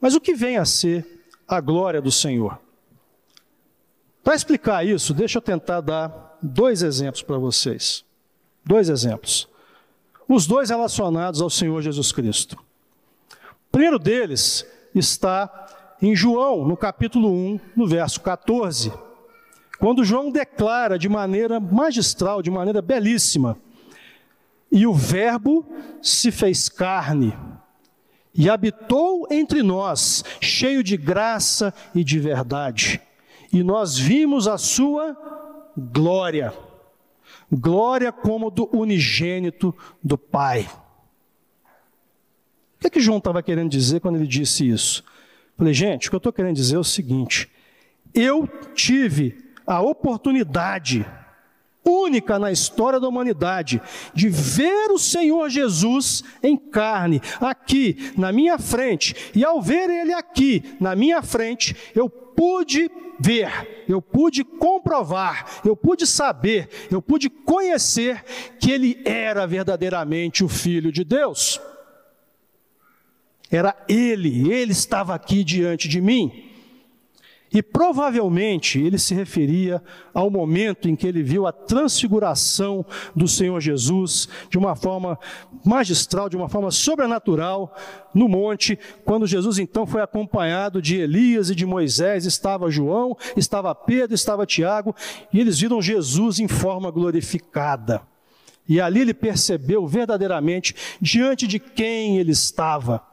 Mas 0.00 0.14
o 0.14 0.20
que 0.20 0.34
vem 0.34 0.56
a 0.56 0.64
ser 0.64 1.24
a 1.46 1.60
glória 1.60 2.00
do 2.00 2.10
Senhor? 2.10 2.58
Para 4.22 4.34
explicar 4.34 4.86
isso, 4.86 5.14
deixa 5.14 5.38
eu 5.38 5.42
tentar 5.42 5.80
dar 5.80 6.38
dois 6.42 6.82
exemplos 6.82 7.22
para 7.22 7.38
vocês. 7.38 8.04
Dois 8.64 8.88
exemplos. 8.88 9.49
Os 10.32 10.46
dois 10.46 10.70
relacionados 10.70 11.42
ao 11.42 11.50
Senhor 11.50 11.82
Jesus 11.82 12.12
Cristo. 12.12 12.52
O 12.52 13.72
primeiro 13.72 13.98
deles 13.98 14.64
está 14.94 15.66
em 16.00 16.14
João, 16.14 16.64
no 16.64 16.76
capítulo 16.76 17.32
1, 17.32 17.60
no 17.74 17.84
verso 17.84 18.20
14, 18.20 18.92
quando 19.80 20.04
João 20.04 20.30
declara 20.30 20.96
de 20.96 21.08
maneira 21.08 21.58
magistral, 21.58 22.42
de 22.42 22.50
maneira 22.50 22.80
belíssima: 22.80 23.58
E 24.70 24.86
o 24.86 24.94
Verbo 24.94 25.66
se 26.00 26.30
fez 26.30 26.68
carne 26.68 27.36
e 28.32 28.48
habitou 28.48 29.26
entre 29.32 29.64
nós, 29.64 30.22
cheio 30.40 30.84
de 30.84 30.96
graça 30.96 31.74
e 31.92 32.04
de 32.04 32.20
verdade, 32.20 33.00
e 33.52 33.64
nós 33.64 33.98
vimos 33.98 34.46
a 34.46 34.56
sua 34.56 35.16
glória. 35.76 36.69
Glória 37.50 38.12
como 38.12 38.50
do 38.50 38.68
unigênito 38.76 39.74
do 40.02 40.16
Pai. 40.16 40.68
O 42.76 42.80
que, 42.80 42.86
é 42.86 42.90
que 42.90 43.00
João 43.00 43.18
estava 43.18 43.42
querendo 43.42 43.70
dizer 43.70 44.00
quando 44.00 44.16
ele 44.16 44.26
disse 44.26 44.68
isso? 44.68 45.04
Falei, 45.56 45.74
gente, 45.74 46.06
o 46.06 46.10
que 46.10 46.16
eu 46.16 46.18
estou 46.18 46.32
querendo 46.32 46.56
dizer 46.56 46.76
é 46.76 46.78
o 46.78 46.84
seguinte: 46.84 47.50
eu 48.14 48.46
tive 48.74 49.38
a 49.66 49.80
oportunidade 49.80 51.04
única 51.84 52.38
na 52.38 52.52
história 52.52 53.00
da 53.00 53.08
humanidade 53.08 53.80
de 54.14 54.28
ver 54.28 54.90
o 54.90 54.98
Senhor 54.98 55.48
Jesus 55.48 56.22
em 56.42 56.56
carne, 56.56 57.20
aqui 57.40 58.12
na 58.16 58.32
minha 58.32 58.58
frente, 58.58 59.14
e 59.34 59.44
ao 59.44 59.60
ver 59.60 59.88
ele 59.88 60.12
aqui 60.12 60.62
na 60.80 60.94
minha 60.94 61.22
frente, 61.22 61.76
eu 61.94 62.08
pude 62.08 62.90
ver, 63.18 63.84
eu 63.88 64.00
pude 64.00 64.42
comprovar, 64.44 65.60
eu 65.64 65.76
pude 65.76 66.06
saber, 66.06 66.68
eu 66.90 67.02
pude 67.02 67.28
conhecer 67.28 68.24
que 68.58 68.70
ele 68.70 69.00
era 69.04 69.46
verdadeiramente 69.46 70.42
o 70.42 70.48
Filho 70.48 70.90
de 70.90 71.04
Deus. 71.04 71.60
Era 73.50 73.76
ele, 73.88 74.52
ele 74.52 74.72
estava 74.72 75.14
aqui 75.14 75.42
diante 75.42 75.88
de 75.88 76.00
mim. 76.00 76.49
E 77.52 77.62
provavelmente 77.62 78.80
ele 78.80 78.96
se 78.96 79.12
referia 79.12 79.82
ao 80.14 80.30
momento 80.30 80.88
em 80.88 80.94
que 80.94 81.06
ele 81.06 81.22
viu 81.22 81.46
a 81.46 81.52
transfiguração 81.52 82.86
do 83.14 83.26
Senhor 83.26 83.60
Jesus 83.60 84.28
de 84.48 84.56
uma 84.56 84.76
forma 84.76 85.18
magistral, 85.64 86.28
de 86.28 86.36
uma 86.36 86.48
forma 86.48 86.70
sobrenatural 86.70 87.74
no 88.14 88.28
monte, 88.28 88.78
quando 89.04 89.26
Jesus 89.26 89.58
então 89.58 89.84
foi 89.84 90.00
acompanhado 90.00 90.80
de 90.80 90.96
Elias 90.96 91.50
e 91.50 91.54
de 91.54 91.66
Moisés, 91.66 92.24
estava 92.24 92.70
João, 92.70 93.16
estava 93.36 93.74
Pedro, 93.74 94.14
estava 94.14 94.46
Tiago, 94.46 94.94
e 95.32 95.40
eles 95.40 95.58
viram 95.58 95.82
Jesus 95.82 96.38
em 96.38 96.46
forma 96.46 96.90
glorificada. 96.90 98.02
E 98.68 98.80
ali 98.80 99.00
ele 99.00 99.14
percebeu 99.14 99.84
verdadeiramente 99.88 100.76
diante 101.00 101.48
de 101.48 101.58
quem 101.58 102.18
ele 102.18 102.30
estava. 102.30 103.09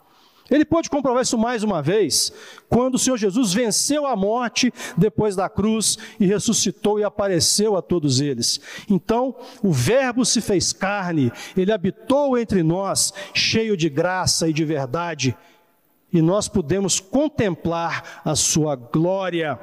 Ele 0.49 0.63
pode 0.63 0.89
comprovar 0.89 1.21
isso 1.21 1.37
mais 1.37 1.63
uma 1.63 1.81
vez, 1.81 2.31
quando 2.69 2.95
o 2.95 2.99
Senhor 2.99 3.17
Jesus 3.17 3.53
venceu 3.53 4.05
a 4.05 4.15
morte 4.15 4.73
depois 4.95 5.35
da 5.35 5.49
cruz 5.49 5.97
e 6.19 6.25
ressuscitou 6.25 6.99
e 6.99 7.03
apareceu 7.03 7.75
a 7.75 7.81
todos 7.81 8.21
eles. 8.21 8.59
Então, 8.89 9.35
o 9.61 9.71
Verbo 9.71 10.23
se 10.25 10.39
fez 10.39 10.71
carne, 10.71 11.31
ele 11.55 11.71
habitou 11.71 12.37
entre 12.37 12.63
nós, 12.63 13.13
cheio 13.33 13.75
de 13.75 13.89
graça 13.89 14.47
e 14.47 14.53
de 14.53 14.63
verdade, 14.63 15.35
e 16.11 16.21
nós 16.21 16.47
podemos 16.47 16.99
contemplar 16.99 18.21
a 18.23 18.35
sua 18.35 18.75
glória. 18.75 19.59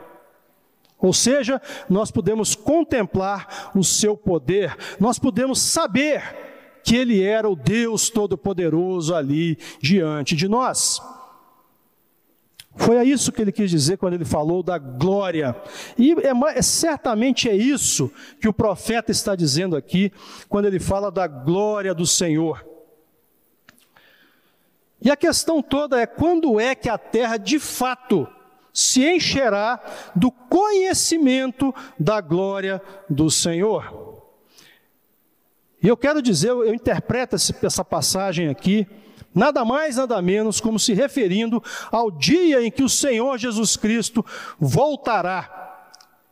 Ou 0.98 1.12
seja, 1.12 1.60
nós 1.88 2.10
podemos 2.10 2.54
contemplar 2.54 3.70
o 3.74 3.82
seu 3.82 4.16
poder, 4.16 4.76
nós 5.00 5.18
podemos 5.18 5.60
saber 5.60 6.53
que 6.84 6.94
Ele 6.94 7.22
era 7.22 7.48
o 7.48 7.56
Deus 7.56 8.10
Todo-Poderoso 8.10 9.14
ali 9.14 9.58
diante 9.80 10.36
de 10.36 10.46
nós. 10.46 11.00
Foi 12.76 12.98
a 12.98 13.04
isso 13.04 13.30
que 13.30 13.40
ele 13.40 13.52
quis 13.52 13.70
dizer 13.70 13.98
quando 13.98 14.14
ele 14.14 14.24
falou 14.24 14.62
da 14.62 14.78
glória. 14.78 15.56
E 15.96 16.12
é, 16.12 16.58
é, 16.58 16.62
certamente 16.62 17.48
é 17.48 17.54
isso 17.54 18.10
que 18.40 18.48
o 18.48 18.52
profeta 18.52 19.12
está 19.12 19.36
dizendo 19.36 19.76
aqui, 19.76 20.12
quando 20.48 20.66
ele 20.66 20.80
fala 20.80 21.10
da 21.10 21.26
glória 21.26 21.94
do 21.94 22.04
Senhor. 22.04 22.66
E 25.00 25.10
a 25.10 25.16
questão 25.16 25.62
toda 25.62 26.00
é 26.00 26.06
quando 26.06 26.58
é 26.58 26.74
que 26.74 26.88
a 26.88 26.98
terra 26.98 27.36
de 27.36 27.60
fato 27.60 28.26
se 28.72 29.06
encherá 29.06 29.80
do 30.16 30.32
conhecimento 30.32 31.72
da 31.98 32.20
glória 32.20 32.82
do 33.08 33.30
Senhor. 33.30 34.13
E 35.84 35.86
eu 35.86 35.98
quero 35.98 36.22
dizer, 36.22 36.48
eu 36.48 36.72
interpreto 36.72 37.36
essa 37.36 37.84
passagem 37.84 38.48
aqui, 38.48 38.86
nada 39.34 39.66
mais, 39.66 39.96
nada 39.96 40.22
menos, 40.22 40.58
como 40.58 40.78
se 40.78 40.94
referindo 40.94 41.62
ao 41.92 42.10
dia 42.10 42.64
em 42.64 42.70
que 42.70 42.82
o 42.82 42.88
Senhor 42.88 43.36
Jesus 43.36 43.76
Cristo 43.76 44.24
voltará 44.58 45.82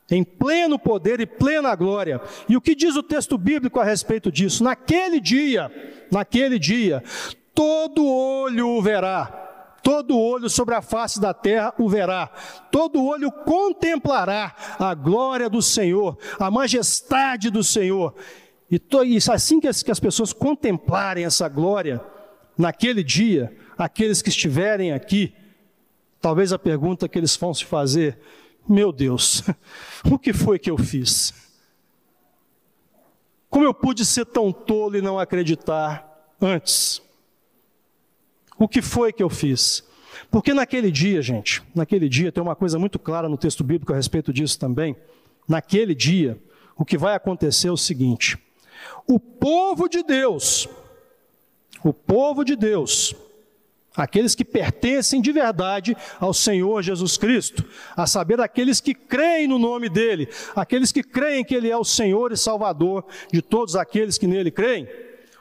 em 0.09 0.23
pleno 0.23 0.79
poder 0.79 1.19
e 1.19 1.27
plena 1.27 1.75
glória. 1.75 2.19
E 2.49 2.57
o 2.57 2.61
que 2.61 2.73
diz 2.73 2.95
o 2.95 3.03
texto 3.03 3.37
bíblico 3.37 3.79
a 3.79 3.83
respeito 3.83 4.31
disso? 4.31 4.63
Naquele 4.63 5.19
dia, 5.19 5.71
naquele 6.11 6.57
dia, 6.57 7.03
todo 7.53 8.03
olho 8.03 8.69
o 8.69 8.81
verá. 8.81 9.41
Todo 9.83 10.17
olho 10.17 10.49
sobre 10.49 10.73
a 10.73 10.81
face 10.81 11.19
da 11.19 11.33
terra 11.33 11.73
o 11.77 11.89
verá, 11.89 12.31
todo 12.71 13.03
olho 13.03 13.29
contemplará 13.29 14.55
a 14.79 14.93
glória 14.93 15.49
do 15.49 15.61
Senhor, 15.61 16.17
a 16.39 16.49
majestade 16.49 17.49
do 17.49 17.61
Senhor, 17.61 18.15
e, 19.05 19.17
assim 19.31 19.59
que 19.59 19.67
as, 19.67 19.83
que 19.83 19.91
as 19.91 19.99
pessoas 19.99 20.31
contemplarem 20.31 21.25
essa 21.25 21.47
glória, 21.47 22.01
naquele 22.57 23.03
dia, 23.03 23.55
aqueles 23.77 24.21
que 24.21 24.29
estiverem 24.29 24.91
aqui, 24.91 25.33
talvez 26.21 26.53
a 26.53 26.59
pergunta 26.59 27.09
que 27.09 27.17
eles 27.17 27.35
vão 27.35 27.53
se 27.53 27.65
fazer: 27.65 28.17
meu 28.67 28.91
Deus, 28.91 29.43
o 30.09 30.17
que 30.17 30.33
foi 30.33 30.57
que 30.57 30.71
eu 30.71 30.77
fiz? 30.77 31.33
Como 33.49 33.65
eu 33.65 33.73
pude 33.73 34.03
ser 34.03 34.25
tão 34.25 34.51
tolo 34.51 34.97
e 34.97 35.01
não 35.01 35.19
acreditar 35.19 36.35
antes? 36.41 37.01
O 38.57 38.67
que 38.67 38.81
foi 38.81 39.13
que 39.13 39.21
eu 39.21 39.29
fiz? 39.29 39.83
Porque 40.31 40.53
naquele 40.53 40.89
dia, 40.89 41.21
gente, 41.21 41.61
naquele 41.75 42.09
dia 42.09 42.31
tem 42.31 42.41
uma 42.41 42.55
coisa 42.55 42.79
muito 42.79 42.97
clara 42.97 43.29
no 43.29 43.37
texto 43.37 43.63
bíblico 43.63 43.93
a 43.93 43.95
respeito 43.95 44.33
disso 44.33 44.57
também. 44.57 44.95
Naquele 45.47 45.93
dia, 45.93 46.41
o 46.75 46.85
que 46.85 46.97
vai 46.97 47.13
acontecer 47.15 47.67
é 47.67 47.71
o 47.71 47.77
seguinte: 47.77 48.37
o 49.07 49.19
povo 49.19 49.87
de 49.87 50.03
Deus, 50.03 50.67
o 51.83 51.93
povo 51.93 52.43
de 52.43 52.55
Deus, 52.55 53.15
aqueles 53.95 54.33
que 54.33 54.43
pertencem 54.43 55.21
de 55.21 55.31
verdade 55.31 55.95
ao 56.19 56.33
Senhor 56.33 56.81
Jesus 56.81 57.17
Cristo, 57.17 57.63
a 57.95 58.07
saber, 58.07 58.39
aqueles 58.41 58.79
que 58.79 58.93
creem 58.93 59.47
no 59.47 59.59
nome 59.59 59.89
dEle, 59.89 60.27
aqueles 60.55 60.91
que 60.91 61.03
creem 61.03 61.43
que 61.43 61.53
Ele 61.53 61.69
é 61.69 61.77
o 61.77 61.83
Senhor 61.83 62.31
e 62.31 62.37
Salvador 62.37 63.05
de 63.31 63.41
todos 63.41 63.75
aqueles 63.75 64.17
que 64.17 64.27
nele 64.27 64.51
creem, 64.51 64.87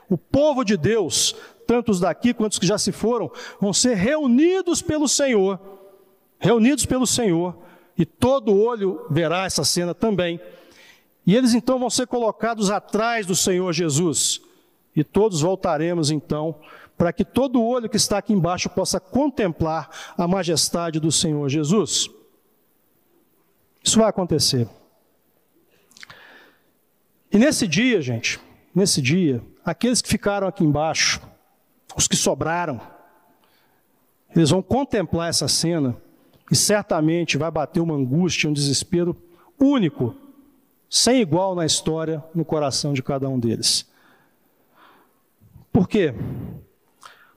o 0.08 0.18
povo 0.18 0.64
de 0.64 0.76
Deus, 0.76 1.34
tanto 1.66 1.90
os 1.90 2.00
daqui 2.00 2.34
quanto 2.34 2.52
os 2.52 2.58
que 2.58 2.66
já 2.66 2.76
se 2.76 2.92
foram, 2.92 3.30
vão 3.60 3.72
ser 3.72 3.94
reunidos 3.94 4.82
pelo 4.82 5.08
Senhor, 5.08 5.58
reunidos 6.38 6.84
pelo 6.84 7.06
Senhor, 7.06 7.56
e 7.96 8.04
todo 8.04 8.58
olho 8.58 9.06
verá 9.10 9.44
essa 9.46 9.64
cena 9.64 9.94
também 9.94 10.40
e 11.26 11.36
eles 11.36 11.54
então 11.54 11.78
vão 11.78 11.90
ser 11.90 12.06
colocados 12.06 12.70
atrás 12.70 13.26
do 13.26 13.34
Senhor 13.34 13.72
Jesus. 13.72 14.40
E 14.94 15.04
todos 15.04 15.40
voltaremos 15.40 16.10
então, 16.10 16.54
para 16.98 17.12
que 17.12 17.24
todo 17.24 17.62
olho 17.62 17.88
que 17.88 17.96
está 17.96 18.18
aqui 18.18 18.32
embaixo 18.32 18.68
possa 18.68 19.00
contemplar 19.00 19.88
a 20.16 20.26
majestade 20.26 21.00
do 21.00 21.10
Senhor 21.10 21.48
Jesus. 21.48 22.10
Isso 23.82 23.98
vai 23.98 24.08
acontecer. 24.08 24.68
E 27.30 27.38
nesse 27.38 27.66
dia, 27.66 28.00
gente, 28.02 28.38
nesse 28.74 29.00
dia, 29.00 29.42
aqueles 29.64 30.02
que 30.02 30.08
ficaram 30.08 30.46
aqui 30.46 30.62
embaixo, 30.62 31.20
os 31.96 32.06
que 32.06 32.16
sobraram, 32.16 32.80
eles 34.34 34.50
vão 34.50 34.62
contemplar 34.62 35.28
essa 35.28 35.48
cena 35.48 35.96
e 36.50 36.56
certamente 36.56 37.38
vai 37.38 37.50
bater 37.50 37.80
uma 37.80 37.94
angústia, 37.94 38.50
um 38.50 38.52
desespero 38.52 39.16
único 39.58 40.14
sem 40.94 41.22
igual 41.22 41.54
na 41.54 41.64
história, 41.64 42.22
no 42.34 42.44
coração 42.44 42.92
de 42.92 43.02
cada 43.02 43.26
um 43.26 43.38
deles. 43.40 43.90
Por 45.72 45.88
quê? 45.88 46.12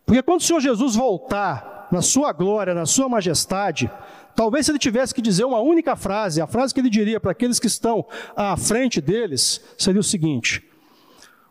Porque 0.06 0.22
quando 0.22 0.42
o 0.42 0.44
Senhor 0.44 0.60
Jesus 0.60 0.94
voltar 0.94 1.88
na 1.90 2.02
sua 2.02 2.34
glória, 2.34 2.74
na 2.74 2.86
sua 2.86 3.08
majestade, 3.08 3.90
talvez 4.36 4.66
se 4.66 4.74
ele 4.74 4.78
tivesse 4.78 5.16
que 5.16 5.22
dizer 5.22 5.46
uma 5.46 5.62
única 5.62 5.96
frase, 5.96 6.42
a 6.42 6.48
frase 6.48 6.74
que 6.74 6.82
ele 6.82 6.90
diria 6.90 7.18
para 7.18 7.32
aqueles 7.32 7.58
que 7.58 7.68
estão 7.68 8.06
à 8.36 8.58
frente 8.58 9.00
deles, 9.00 9.62
seria 9.78 10.02
o 10.02 10.04
seguinte: 10.04 10.62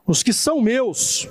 os 0.06 0.22
que 0.22 0.34
são 0.34 0.60
meus, 0.60 1.26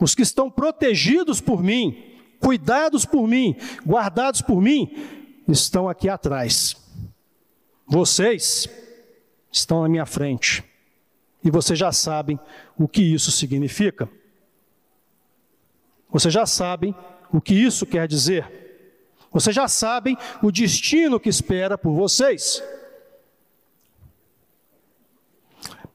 os 0.00 0.16
que 0.16 0.22
estão 0.22 0.50
protegidos 0.50 1.40
por 1.40 1.62
mim, 1.62 2.18
cuidados 2.40 3.04
por 3.04 3.28
mim, 3.28 3.54
guardados 3.86 4.42
por 4.42 4.60
mim, 4.60 4.92
estão 5.46 5.88
aqui 5.88 6.08
atrás. 6.08 6.76
Vocês 7.86 8.68
estão 9.52 9.82
na 9.82 9.88
minha 9.88 10.06
frente. 10.06 10.64
E 11.44 11.50
vocês 11.50 11.78
já 11.78 11.92
sabem 11.92 12.40
o 12.78 12.88
que 12.88 13.02
isso 13.02 13.30
significa. 13.30 14.08
Vocês 16.10 16.32
já 16.32 16.46
sabem 16.46 16.94
o 17.32 17.40
que 17.40 17.54
isso 17.54 17.84
quer 17.84 18.08
dizer. 18.08 18.62
Vocês 19.30 19.54
já 19.54 19.68
sabem 19.68 20.16
o 20.42 20.50
destino 20.50 21.20
que 21.20 21.28
espera 21.28 21.76
por 21.76 21.92
vocês. 21.92 22.62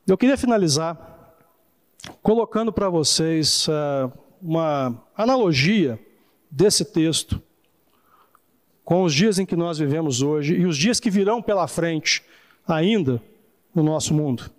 Eu 0.05 0.17
queria 0.17 0.37
finalizar 0.37 1.35
colocando 2.21 2.71
para 2.71 2.89
vocês 2.89 3.67
uh, 3.67 4.11
uma 4.41 5.03
analogia 5.15 5.99
desse 6.49 6.85
texto 6.85 7.41
com 8.83 9.03
os 9.03 9.13
dias 9.13 9.37
em 9.37 9.45
que 9.45 9.55
nós 9.55 9.77
vivemos 9.77 10.21
hoje 10.21 10.55
e 10.55 10.65
os 10.65 10.77
dias 10.77 10.99
que 10.99 11.09
virão 11.09 11.41
pela 11.41 11.67
frente 11.67 12.23
ainda 12.65 13.21
no 13.77 13.83
nosso 13.83 14.11
mundo. 14.11 14.49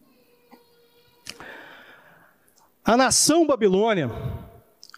A 2.85 2.97
nação 2.97 3.45
babilônia, 3.45 4.09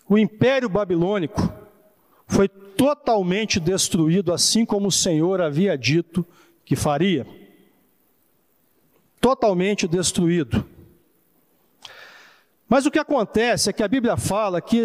o 0.06 0.18
império 0.18 0.68
babilônico, 0.68 1.50
foi 2.26 2.46
totalmente 2.46 3.58
destruído, 3.58 4.32
assim 4.32 4.66
como 4.66 4.88
o 4.88 4.92
Senhor 4.92 5.40
havia 5.40 5.76
dito 5.76 6.24
que 6.66 6.76
faria. 6.76 7.26
Totalmente 9.18 9.88
destruído. 9.88 10.66
Mas 12.68 12.84
o 12.84 12.90
que 12.90 12.98
acontece 12.98 13.70
é 13.70 13.72
que 13.72 13.82
a 13.82 13.88
Bíblia 13.88 14.18
fala 14.18 14.60
que 14.60 14.76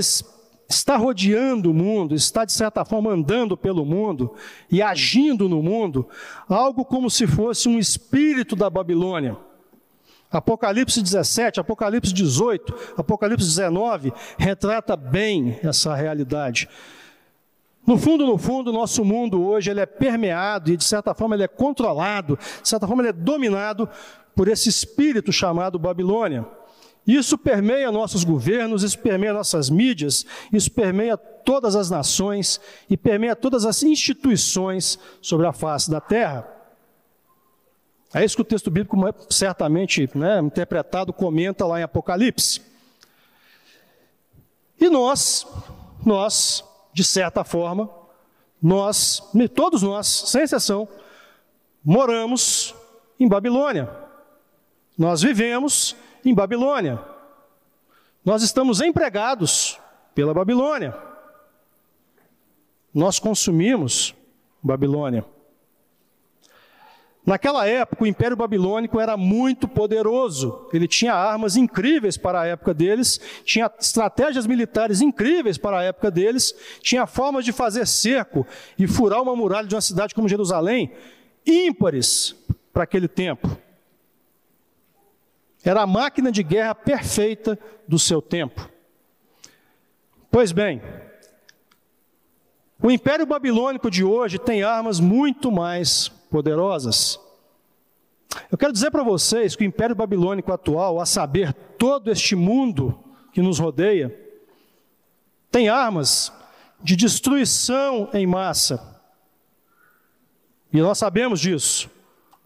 está 0.68 0.98
rodeando 0.98 1.72
o 1.72 1.74
mundo, 1.74 2.16
está 2.16 2.44
de 2.44 2.52
certa 2.52 2.84
forma 2.84 3.12
andando 3.12 3.56
pelo 3.56 3.86
mundo 3.86 4.34
e 4.70 4.82
agindo 4.82 5.48
no 5.48 5.62
mundo, 5.62 6.08
algo 6.50 6.84
como 6.84 7.10
se 7.10 7.28
fosse 7.28 7.70
um 7.70 7.78
espírito 7.78 8.56
da 8.56 8.70
Babilônia. 8.70 9.38
Apocalipse 10.32 11.02
17, 11.02 11.60
Apocalipse 11.60 12.12
18, 12.12 12.94
Apocalipse 12.98 13.48
19 13.48 14.12
retrata 14.38 14.96
bem 14.96 15.60
essa 15.64 15.96
realidade. 15.96 16.68
No 17.86 17.98
fundo, 17.98 18.26
no 18.26 18.38
fundo, 18.38 18.74
nosso 18.74 19.06
mundo 19.06 19.46
hoje 19.46 19.70
ele 19.70 19.80
é 19.80 19.86
permeado 19.86 20.72
e 20.72 20.78
de 20.78 20.84
certa 20.84 21.14
forma 21.14 21.36
ele 21.36 21.44
é 21.44 21.48
controlado, 21.48 22.38
de 22.62 22.68
certa 22.68 22.88
forma 22.88 23.04
ele 23.04 23.10
é 23.10 23.14
dominado 23.14 23.88
por 24.36 24.48
esse 24.48 24.68
espírito 24.68 25.32
chamado 25.32 25.78
Babilônia. 25.78 26.46
Isso 27.06 27.38
permeia 27.38 27.92
nossos 27.92 28.24
governos, 28.24 28.82
isso 28.82 28.98
permeia 28.98 29.34
nossas 29.34 29.70
mídias, 29.70 30.26
isso 30.52 30.72
permeia 30.72 31.16
todas 31.16 31.76
as 31.76 31.90
nações 31.90 32.60
e 32.90 32.98
permeia 32.98 33.36
todas 33.36 33.64
as 33.66 33.84
instituições 33.84 34.98
sobre 35.22 35.46
a 35.46 35.54
face 35.54 35.90
da 35.92 36.02
terra. 36.02 36.48
É 38.14 38.24
isso 38.24 38.36
que 38.36 38.42
o 38.42 38.46
texto 38.46 38.72
bíblico, 38.72 38.98
certamente 39.30 40.10
né, 40.16 40.40
interpretado, 40.40 41.14
comenta 41.14 41.66
lá 41.66 41.80
em 41.80 41.84
Apocalipse. 41.84 42.62
E 44.80 44.90
nós, 44.90 45.46
nós, 46.04 46.64
de 46.92 47.04
certa 47.04 47.44
forma, 47.44 47.90
nós, 48.62 49.22
todos 49.54 49.84
nós, 49.84 50.08
sem 50.08 50.42
exceção, 50.42 50.88
moramos 51.84 52.74
em 53.20 53.28
Babilônia. 53.28 53.90
Nós 54.98 55.22
vivemos 55.22 55.96
em 56.26 56.34
Babilônia. 56.34 57.00
Nós 58.24 58.42
estamos 58.42 58.82
empregados 58.82 59.80
pela 60.16 60.34
Babilônia. 60.34 60.96
Nós 62.94 63.20
consumimos 63.20 64.16
Babilônia. 64.64 65.24
Naquela 67.26 67.68
época, 67.68 68.04
o 68.04 68.08
Império 68.08 68.38
Babilônico 68.38 69.00
era 69.00 69.18
muito 69.18 69.68
poderoso. 69.68 70.70
Ele 70.72 70.88
tinha 70.88 71.14
armas 71.14 71.56
incríveis 71.56 72.18
para 72.18 72.42
a 72.42 72.46
época 72.46 72.72
deles, 72.72 73.20
tinha 73.44 73.72
estratégias 73.80 74.46
militares 74.46 75.02
incríveis 75.02 75.58
para 75.58 75.80
a 75.80 75.84
época 75.84 76.12
deles, 76.12 76.54
tinha 76.82 77.08
formas 77.08 77.44
de 77.44 77.52
fazer 77.52 77.88
cerco 77.88 78.46
e 78.78 78.88
furar 78.88 79.24
uma 79.24 79.36
muralha 79.36 79.68
de 79.68 79.74
uma 79.74 79.82
cidade 79.82 80.14
como 80.14 80.30
Jerusalém 80.30 80.92
ímpares 81.46 82.36
para 82.72 82.84
aquele 82.84 83.08
tempo. 83.08 83.65
Era 85.66 85.82
a 85.82 85.88
máquina 85.88 86.32
de 86.32 86.44
guerra 86.44 86.76
perfeita 86.76 87.58
do 87.88 87.98
seu 87.98 88.22
tempo. 88.22 88.70
Pois 90.30 90.52
bem, 90.52 90.82
o 92.82 92.92
Império 92.92 93.26
Babilônico 93.26 93.90
de 93.90 94.04
hoje 94.04 94.38
tem 94.38 94.62
armas 94.62 95.00
muito 95.00 95.52
mais 95.52 96.08
poderosas. 96.08 97.20
Eu 98.52 98.58
quero 98.58 98.74
dizer 98.74 98.92
para 98.92 99.02
vocês 99.02 99.56
que 99.56 99.64
o 99.64 99.66
Império 99.66 99.96
Babilônico 99.96 100.54
atual, 100.54 101.02
a 101.02 101.06
saber, 101.06 101.52
todo 101.80 102.12
este 102.12 102.36
mundo 102.36 103.00
que 103.34 103.42
nos 103.42 103.58
rodeia, 103.58 104.16
tem 105.50 105.68
armas 105.68 106.32
de 106.84 106.96
destruição 106.96 108.10
em 108.14 108.28
massa. 108.28 109.02
E 110.72 110.80
nós 110.80 110.98
sabemos 110.98 111.40
disso. 111.40 111.90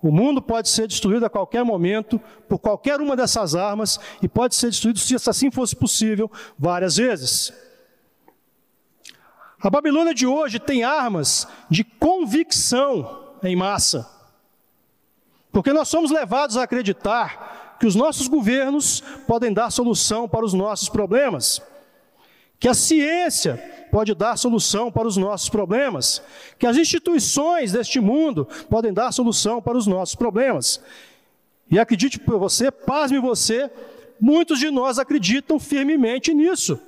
O 0.02 0.12
mundo 0.12 0.42
pode 0.42 0.70
ser 0.70 0.88
destruído 0.88 1.26
a 1.26 1.30
qualquer 1.30 1.64
momento 1.64 2.20
por 2.48 2.58
qualquer 2.58 3.02
uma 3.02 3.16
dessas 3.16 3.54
armas 3.54 4.00
e 4.22 4.28
pode 4.28 4.56
ser 4.56 4.70
destruído, 4.70 5.00
se 5.00 5.16
assim 5.16 5.52
fosse 5.52 5.76
possível, 5.76 6.32
várias 6.58 6.96
vezes. 6.96 7.54
A 9.62 9.70
Babilônia 9.70 10.14
de 10.14 10.26
hoje 10.26 10.58
tem 10.58 10.84
armas 10.84 11.46
de 11.70 11.84
convicção 11.84 13.36
em 13.44 13.58
massa. 13.58 14.10
Porque 15.52 15.74
nós 15.74 15.90
somos 15.90 16.12
levados 16.12 16.56
a 16.56 16.64
acreditar 16.64 17.78
que 17.78 17.86
os 17.86 17.96
nossos 17.96 18.28
governos 18.28 19.02
podem 19.28 19.52
dar 19.52 19.70
solução 19.70 20.30
para 20.30 20.46
os 20.46 20.54
nossos 20.54 20.88
problemas, 20.88 21.62
que 22.58 22.68
a 22.68 22.74
ciência 22.74 23.79
pode 23.90 24.14
dar 24.14 24.38
solução 24.38 24.92
para 24.92 25.08
os 25.08 25.18
nossos 25.18 25.50
problemas, 25.50 26.22
que 26.58 26.68
as 26.68 26.78
instituições 26.78 27.72
deste 27.72 28.00
mundo 28.00 28.48
podem 28.70 28.94
dar 28.94 29.12
solução 29.12 29.62
para 29.62 29.78
os 29.78 29.88
nossos 29.88 30.16
problemas. 30.16 30.82
E 31.70 31.78
acredite 31.78 32.20
por 32.20 32.40
você, 32.40 32.72
pasme 32.72 33.20
você, 33.20 33.70
muitos 34.20 34.60
de 34.60 34.72
nós 34.72 34.98
acreditam 34.98 35.60
firmemente 35.60 36.34
nisso. 36.34 36.80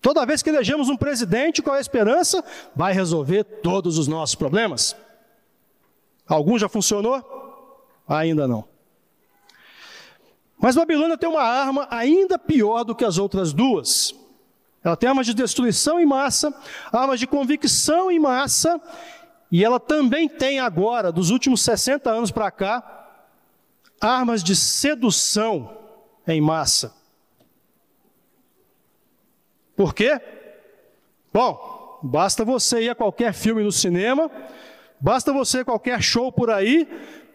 Toda 0.00 0.24
vez 0.24 0.42
que 0.42 0.48
elegemos 0.48 0.88
um 0.88 0.96
presidente, 0.96 1.60
qual 1.60 1.76
é 1.76 1.78
a 1.78 1.82
esperança? 1.82 2.42
Vai 2.74 2.92
resolver 2.92 3.44
todos 3.44 3.98
os 3.98 4.08
nossos 4.08 4.34
problemas. 4.34 4.96
Algum 6.26 6.58
já 6.58 6.68
funcionou? 6.68 7.22
Ainda 8.08 8.48
não. 8.48 8.64
Mas 10.58 10.76
Babilônia 10.76 11.18
tem 11.18 11.28
uma 11.28 11.42
arma 11.42 11.86
ainda 11.90 12.38
pior 12.38 12.84
do 12.84 12.94
que 12.94 13.04
as 13.04 13.18
outras 13.18 13.52
duas. 13.52 14.14
Ela 14.82 14.96
tem 14.96 15.08
armas 15.08 15.26
de 15.26 15.34
destruição 15.34 16.00
em 16.00 16.06
massa, 16.06 16.54
armas 16.90 17.20
de 17.20 17.26
convicção 17.26 18.10
em 18.10 18.18
massa, 18.18 18.80
e 19.52 19.64
ela 19.64 19.78
também 19.78 20.28
tem 20.28 20.58
agora, 20.58 21.12
dos 21.12 21.30
últimos 21.30 21.60
60 21.62 22.10
anos 22.10 22.30
para 22.30 22.50
cá, 22.50 23.08
armas 24.00 24.42
de 24.42 24.56
sedução 24.56 25.76
em 26.26 26.40
massa. 26.40 26.94
Por 29.76 29.94
quê? 29.94 30.18
Bom, 31.32 32.00
basta 32.02 32.44
você 32.44 32.82
ir 32.82 32.90
a 32.90 32.94
qualquer 32.94 33.34
filme 33.34 33.62
no 33.62 33.72
cinema, 33.72 34.30
basta 34.98 35.30
você 35.32 35.58
ir 35.58 35.60
a 35.60 35.64
qualquer 35.64 36.02
show 36.02 36.32
por 36.32 36.50
aí, 36.50 36.88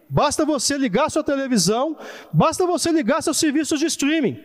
basta 0.08 0.44
você 0.44 0.76
ligar 0.76 1.10
sua 1.10 1.22
televisão, 1.22 1.96
basta 2.32 2.66
você 2.66 2.90
ligar 2.90 3.22
seus 3.22 3.36
serviços 3.36 3.78
de 3.78 3.86
streaming, 3.86 4.42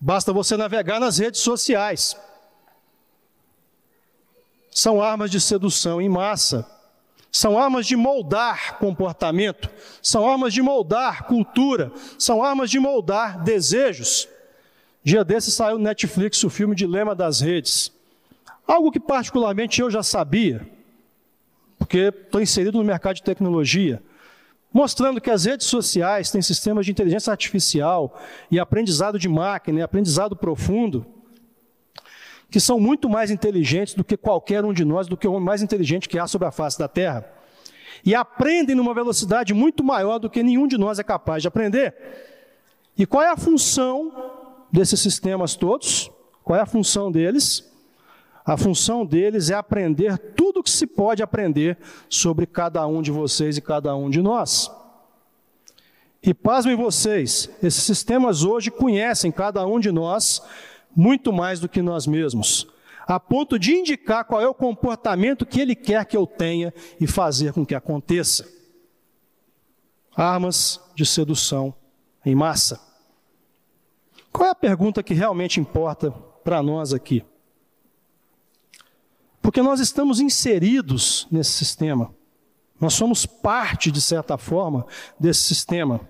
basta 0.00 0.32
você 0.32 0.56
navegar 0.56 0.98
nas 0.98 1.18
redes 1.18 1.40
sociais 1.40 2.16
são 4.72 5.02
armas 5.02 5.30
de 5.30 5.40
sedução 5.40 6.00
em 6.00 6.08
massa, 6.08 6.66
são 7.30 7.58
armas 7.58 7.86
de 7.86 7.94
moldar 7.94 8.78
comportamento, 8.78 9.70
são 10.02 10.28
armas 10.28 10.52
de 10.52 10.62
moldar 10.62 11.24
cultura, 11.24 11.92
são 12.18 12.42
armas 12.42 12.70
de 12.70 12.80
moldar 12.80 13.42
desejos. 13.42 14.28
Dia 15.04 15.24
desses 15.24 15.54
saiu 15.54 15.78
no 15.78 15.84
Netflix 15.84 16.42
o 16.42 16.50
filme 16.50 16.74
Dilema 16.74 17.14
das 17.14 17.40
Redes. 17.40 17.92
Algo 18.66 18.90
que 18.90 19.00
particularmente 19.00 19.80
eu 19.80 19.90
já 19.90 20.02
sabia, 20.02 20.66
porque 21.78 22.12
estou 22.24 22.40
inserido 22.40 22.78
no 22.78 22.84
mercado 22.84 23.16
de 23.16 23.22
tecnologia, 23.22 24.02
mostrando 24.72 25.20
que 25.20 25.30
as 25.30 25.44
redes 25.44 25.66
sociais 25.66 26.30
têm 26.30 26.40
sistemas 26.40 26.86
de 26.86 26.92
inteligência 26.92 27.30
artificial 27.30 28.18
e 28.50 28.58
aprendizado 28.58 29.18
de 29.18 29.28
máquina, 29.28 29.80
e 29.80 29.82
aprendizado 29.82 30.36
profundo, 30.36 31.04
que 32.52 32.60
são 32.60 32.78
muito 32.78 33.08
mais 33.08 33.30
inteligentes 33.30 33.94
do 33.94 34.04
que 34.04 34.14
qualquer 34.14 34.62
um 34.62 34.74
de 34.74 34.84
nós, 34.84 35.08
do 35.08 35.16
que 35.16 35.26
o 35.26 35.32
homem 35.32 35.46
mais 35.46 35.62
inteligente 35.62 36.06
que 36.06 36.18
há 36.18 36.26
sobre 36.26 36.46
a 36.46 36.52
face 36.52 36.78
da 36.78 36.86
terra. 36.86 37.24
E 38.04 38.14
aprendem 38.14 38.76
numa 38.76 38.92
velocidade 38.92 39.54
muito 39.54 39.82
maior 39.82 40.18
do 40.18 40.28
que 40.28 40.42
nenhum 40.42 40.68
de 40.68 40.76
nós 40.76 40.98
é 40.98 41.02
capaz 41.02 41.40
de 41.40 41.48
aprender. 41.48 41.94
E 42.96 43.06
qual 43.06 43.22
é 43.22 43.30
a 43.30 43.36
função 43.38 44.12
desses 44.70 45.00
sistemas 45.00 45.56
todos? 45.56 46.10
Qual 46.44 46.58
é 46.58 46.60
a 46.60 46.66
função 46.66 47.10
deles? 47.10 47.66
A 48.44 48.58
função 48.58 49.06
deles 49.06 49.48
é 49.48 49.54
aprender 49.54 50.18
tudo 50.18 50.60
o 50.60 50.62
que 50.62 50.70
se 50.70 50.86
pode 50.86 51.22
aprender 51.22 51.78
sobre 52.06 52.44
cada 52.44 52.86
um 52.86 53.00
de 53.00 53.10
vocês 53.10 53.56
e 53.56 53.62
cada 53.62 53.96
um 53.96 54.10
de 54.10 54.20
nós. 54.20 54.70
E 56.22 56.34
pasmem 56.34 56.76
vocês, 56.76 57.48
esses 57.62 57.82
sistemas 57.82 58.44
hoje 58.44 58.70
conhecem 58.70 59.32
cada 59.32 59.66
um 59.66 59.80
de 59.80 59.90
nós 59.90 60.42
muito 60.94 61.32
mais 61.32 61.60
do 61.60 61.68
que 61.68 61.82
nós 61.82 62.06
mesmos, 62.06 62.66
a 63.06 63.18
ponto 63.18 63.58
de 63.58 63.72
indicar 63.72 64.24
qual 64.24 64.40
é 64.40 64.46
o 64.46 64.54
comportamento 64.54 65.46
que 65.46 65.60
Ele 65.60 65.74
quer 65.74 66.04
que 66.04 66.16
eu 66.16 66.26
tenha 66.26 66.72
e 67.00 67.06
fazer 67.06 67.52
com 67.52 67.66
que 67.66 67.74
aconteça. 67.74 68.48
Armas 70.14 70.80
de 70.94 71.04
sedução 71.06 71.74
em 72.24 72.34
massa. 72.34 72.80
Qual 74.32 74.48
é 74.48 74.50
a 74.52 74.54
pergunta 74.54 75.02
que 75.02 75.14
realmente 75.14 75.60
importa 75.60 76.10
para 76.44 76.62
nós 76.62 76.94
aqui? 76.94 77.24
Porque 79.40 79.60
nós 79.60 79.80
estamos 79.80 80.20
inseridos 80.20 81.26
nesse 81.30 81.50
sistema. 81.50 82.14
Nós 82.80 82.94
somos 82.94 83.26
parte, 83.26 83.90
de 83.90 84.00
certa 84.00 84.38
forma, 84.38 84.86
desse 85.18 85.42
sistema. 85.42 86.00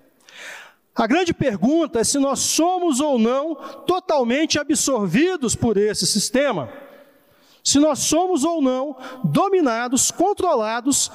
A 0.95 1.07
grande 1.07 1.33
pergunta 1.33 1.99
é 1.99 2.03
se 2.03 2.19
nós 2.19 2.39
somos 2.39 2.99
ou 2.99 3.17
não 3.17 3.55
totalmente 3.85 4.59
absorvidos 4.59 5.55
por 5.55 5.75
esse 5.75 6.05
sistema. 6.05 6.69
Se 7.63 7.79
nós 7.79 7.99
somos 7.99 8.43
ou 8.43 8.61
não 8.61 8.95
dominados, 9.23 10.11
controlados, 10.11 11.11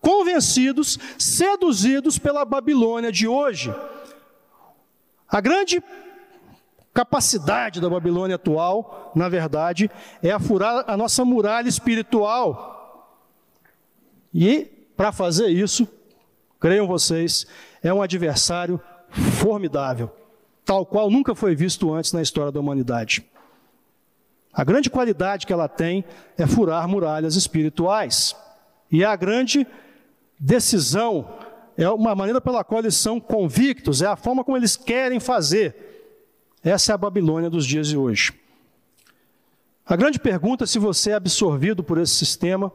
convencidos, 0.00 0.98
seduzidos 1.18 2.18
pela 2.18 2.44
Babilônia 2.44 3.10
de 3.10 3.26
hoje. 3.26 3.74
A 5.28 5.40
grande 5.40 5.82
capacidade 6.94 7.80
da 7.80 7.88
Babilônia 7.88 8.36
atual, 8.36 9.12
na 9.14 9.28
verdade, 9.28 9.90
é 10.22 10.30
a 10.30 10.38
furar 10.38 10.84
a 10.86 10.96
nossa 10.96 11.24
muralha 11.24 11.68
espiritual. 11.68 13.18
E, 14.32 14.64
para 14.96 15.10
fazer 15.10 15.48
isso, 15.48 15.88
creiam 16.60 16.86
vocês, 16.86 17.46
é 17.82 17.92
um 17.92 18.02
adversário 18.02 18.80
formidável, 19.12 20.10
tal 20.64 20.84
qual 20.84 21.10
nunca 21.10 21.34
foi 21.34 21.54
visto 21.54 21.92
antes 21.92 22.12
na 22.12 22.22
história 22.22 22.50
da 22.50 22.60
humanidade. 22.60 23.24
A 24.52 24.64
grande 24.64 24.90
qualidade 24.90 25.46
que 25.46 25.52
ela 25.52 25.68
tem 25.68 26.04
é 26.36 26.46
furar 26.46 26.86
muralhas 26.86 27.36
espirituais. 27.36 28.36
E 28.90 29.04
a 29.04 29.16
grande 29.16 29.66
decisão 30.38 31.38
é 31.76 31.88
uma 31.88 32.14
maneira 32.14 32.40
pela 32.40 32.62
qual 32.62 32.80
eles 32.80 32.94
são 32.94 33.18
convictos, 33.18 34.02
é 34.02 34.06
a 34.06 34.16
forma 34.16 34.44
como 34.44 34.56
eles 34.56 34.76
querem 34.76 35.18
fazer. 35.18 35.74
Essa 36.62 36.92
é 36.92 36.94
a 36.94 36.98
Babilônia 36.98 37.48
dos 37.48 37.66
dias 37.66 37.88
de 37.88 37.96
hoje. 37.96 38.34
A 39.86 39.96
grande 39.96 40.18
pergunta 40.18 40.64
é 40.64 40.66
se 40.66 40.78
você 40.78 41.10
é 41.10 41.14
absorvido 41.14 41.82
por 41.82 41.98
esse 41.98 42.14
sistema 42.14 42.70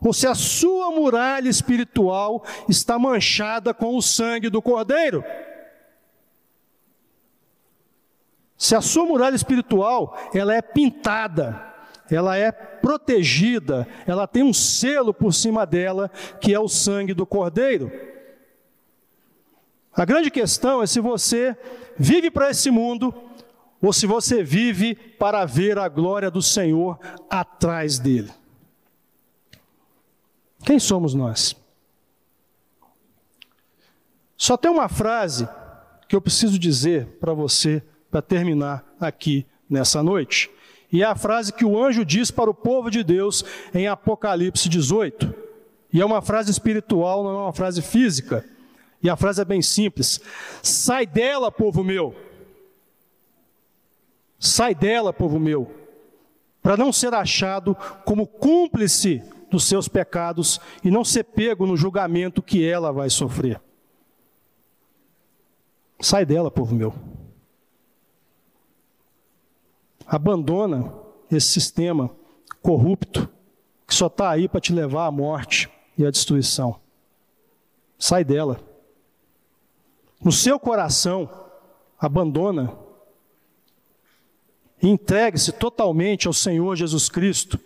ou 0.00 0.12
se 0.12 0.26
a 0.26 0.34
sua 0.34 0.90
muralha 0.90 1.48
espiritual 1.48 2.44
está 2.68 2.98
manchada 2.98 3.74
com 3.74 3.96
o 3.96 4.02
sangue 4.02 4.48
do 4.48 4.62
Cordeiro. 4.62 5.24
Se 8.60 8.76
a 8.76 8.82
sua 8.82 9.06
muralha 9.06 9.34
espiritual, 9.34 10.14
ela 10.34 10.54
é 10.54 10.60
pintada, 10.60 11.64
ela 12.10 12.36
é 12.36 12.52
protegida, 12.52 13.88
ela 14.06 14.26
tem 14.26 14.42
um 14.42 14.52
selo 14.52 15.14
por 15.14 15.32
cima 15.32 15.64
dela, 15.64 16.10
que 16.42 16.52
é 16.52 16.60
o 16.60 16.68
sangue 16.68 17.14
do 17.14 17.24
Cordeiro. 17.24 17.90
A 19.94 20.04
grande 20.04 20.30
questão 20.30 20.82
é 20.82 20.86
se 20.86 21.00
você 21.00 21.56
vive 21.96 22.30
para 22.30 22.50
esse 22.50 22.70
mundo 22.70 23.14
ou 23.80 23.94
se 23.94 24.06
você 24.06 24.44
vive 24.44 24.94
para 24.94 25.46
ver 25.46 25.78
a 25.78 25.88
glória 25.88 26.30
do 26.30 26.42
Senhor 26.42 27.00
atrás 27.30 27.98
dele. 27.98 28.30
Quem 30.66 30.78
somos 30.78 31.14
nós? 31.14 31.56
Só 34.36 34.58
tem 34.58 34.70
uma 34.70 34.90
frase 34.90 35.48
que 36.06 36.14
eu 36.14 36.20
preciso 36.20 36.58
dizer 36.58 37.06
para 37.18 37.32
você 37.32 37.82
para 38.10 38.20
terminar 38.20 38.84
aqui 39.00 39.46
nessa 39.68 40.02
noite. 40.02 40.50
E 40.92 41.02
é 41.02 41.06
a 41.06 41.14
frase 41.14 41.52
que 41.52 41.64
o 41.64 41.80
anjo 41.80 42.04
diz 42.04 42.30
para 42.30 42.50
o 42.50 42.54
povo 42.54 42.90
de 42.90 43.04
Deus 43.04 43.44
em 43.72 43.86
Apocalipse 43.86 44.68
18. 44.68 45.32
E 45.92 46.00
é 46.00 46.04
uma 46.04 46.20
frase 46.20 46.50
espiritual, 46.50 47.22
não 47.22 47.30
é 47.30 47.42
uma 47.44 47.52
frase 47.52 47.80
física. 47.80 48.44
E 49.02 49.08
a 49.08 49.16
frase 49.16 49.40
é 49.40 49.44
bem 49.44 49.62
simples: 49.62 50.20
Sai 50.62 51.06
dela, 51.06 51.50
povo 51.50 51.84
meu. 51.84 52.14
Sai 54.38 54.74
dela, 54.74 55.12
povo 55.12 55.38
meu, 55.38 55.70
para 56.62 56.76
não 56.76 56.92
ser 56.92 57.12
achado 57.12 57.76
como 58.06 58.26
cúmplice 58.26 59.22
dos 59.50 59.64
seus 59.64 59.86
pecados 59.86 60.58
e 60.82 60.90
não 60.90 61.04
ser 61.04 61.24
pego 61.24 61.66
no 61.66 61.76
julgamento 61.76 62.40
que 62.40 62.64
ela 62.64 62.90
vai 62.90 63.10
sofrer. 63.10 63.60
Sai 66.00 66.24
dela, 66.24 66.50
povo 66.50 66.74
meu. 66.74 66.94
Abandona 70.10 70.92
esse 71.30 71.46
sistema 71.46 72.10
corrupto 72.60 73.28
que 73.86 73.94
só 73.94 74.08
está 74.08 74.28
aí 74.28 74.48
para 74.48 74.60
te 74.60 74.72
levar 74.72 75.06
à 75.06 75.10
morte 75.12 75.70
e 75.96 76.04
à 76.04 76.10
destruição. 76.10 76.80
Sai 77.96 78.24
dela. 78.24 78.58
No 80.20 80.32
seu 80.32 80.58
coração, 80.58 81.30
abandona 81.96 82.76
e 84.82 84.88
entregue-se 84.88 85.52
totalmente 85.52 86.26
ao 86.26 86.32
Senhor 86.32 86.74
Jesus 86.74 87.08
Cristo. 87.08 87.60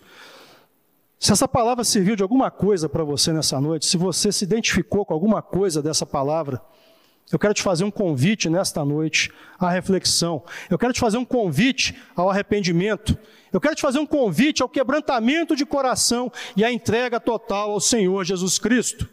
Se 1.18 1.32
essa 1.32 1.48
palavra 1.48 1.82
serviu 1.82 2.14
de 2.14 2.22
alguma 2.22 2.50
coisa 2.50 2.90
para 2.90 3.04
você 3.04 3.32
nessa 3.32 3.58
noite, 3.58 3.86
se 3.86 3.96
você 3.96 4.30
se 4.30 4.44
identificou 4.44 5.06
com 5.06 5.14
alguma 5.14 5.40
coisa 5.40 5.80
dessa 5.80 6.04
palavra, 6.04 6.60
eu 7.32 7.38
quero 7.38 7.54
te 7.54 7.62
fazer 7.62 7.84
um 7.84 7.90
convite 7.90 8.50
nesta 8.50 8.84
noite 8.84 9.32
à 9.58 9.70
reflexão. 9.70 10.42
Eu 10.68 10.78
quero 10.78 10.92
te 10.92 11.00
fazer 11.00 11.16
um 11.16 11.24
convite 11.24 11.96
ao 12.14 12.30
arrependimento. 12.30 13.18
Eu 13.52 13.60
quero 13.60 13.74
te 13.74 13.82
fazer 13.82 13.98
um 13.98 14.06
convite 14.06 14.62
ao 14.62 14.68
quebrantamento 14.68 15.56
de 15.56 15.64
coração 15.64 16.30
e 16.56 16.64
à 16.64 16.70
entrega 16.70 17.18
total 17.18 17.70
ao 17.70 17.80
Senhor 17.80 18.24
Jesus 18.24 18.58
Cristo. 18.58 19.08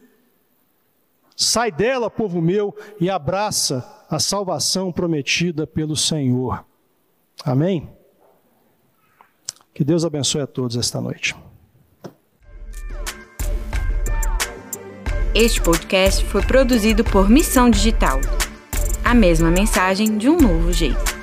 Sai 1.36 1.72
dela, 1.72 2.10
povo 2.10 2.42
meu, 2.42 2.76
e 3.00 3.10
abraça 3.10 4.06
a 4.10 4.20
salvação 4.20 4.92
prometida 4.92 5.66
pelo 5.66 5.96
Senhor. 5.96 6.66
Amém? 7.44 7.90
Que 9.74 9.84
Deus 9.84 10.04
abençoe 10.04 10.42
a 10.42 10.48
todos 10.48 10.76
esta 10.76 11.00
noite. 11.00 11.34
Este 15.34 15.62
podcast 15.62 16.26
foi 16.26 16.42
produzido 16.42 17.06
por 17.06 17.30
Missão 17.30 17.70
Digital. 17.70 18.20
A 19.02 19.14
mesma 19.14 19.50
mensagem 19.50 20.18
de 20.18 20.28
um 20.28 20.36
novo 20.36 20.74
jeito. 20.74 21.21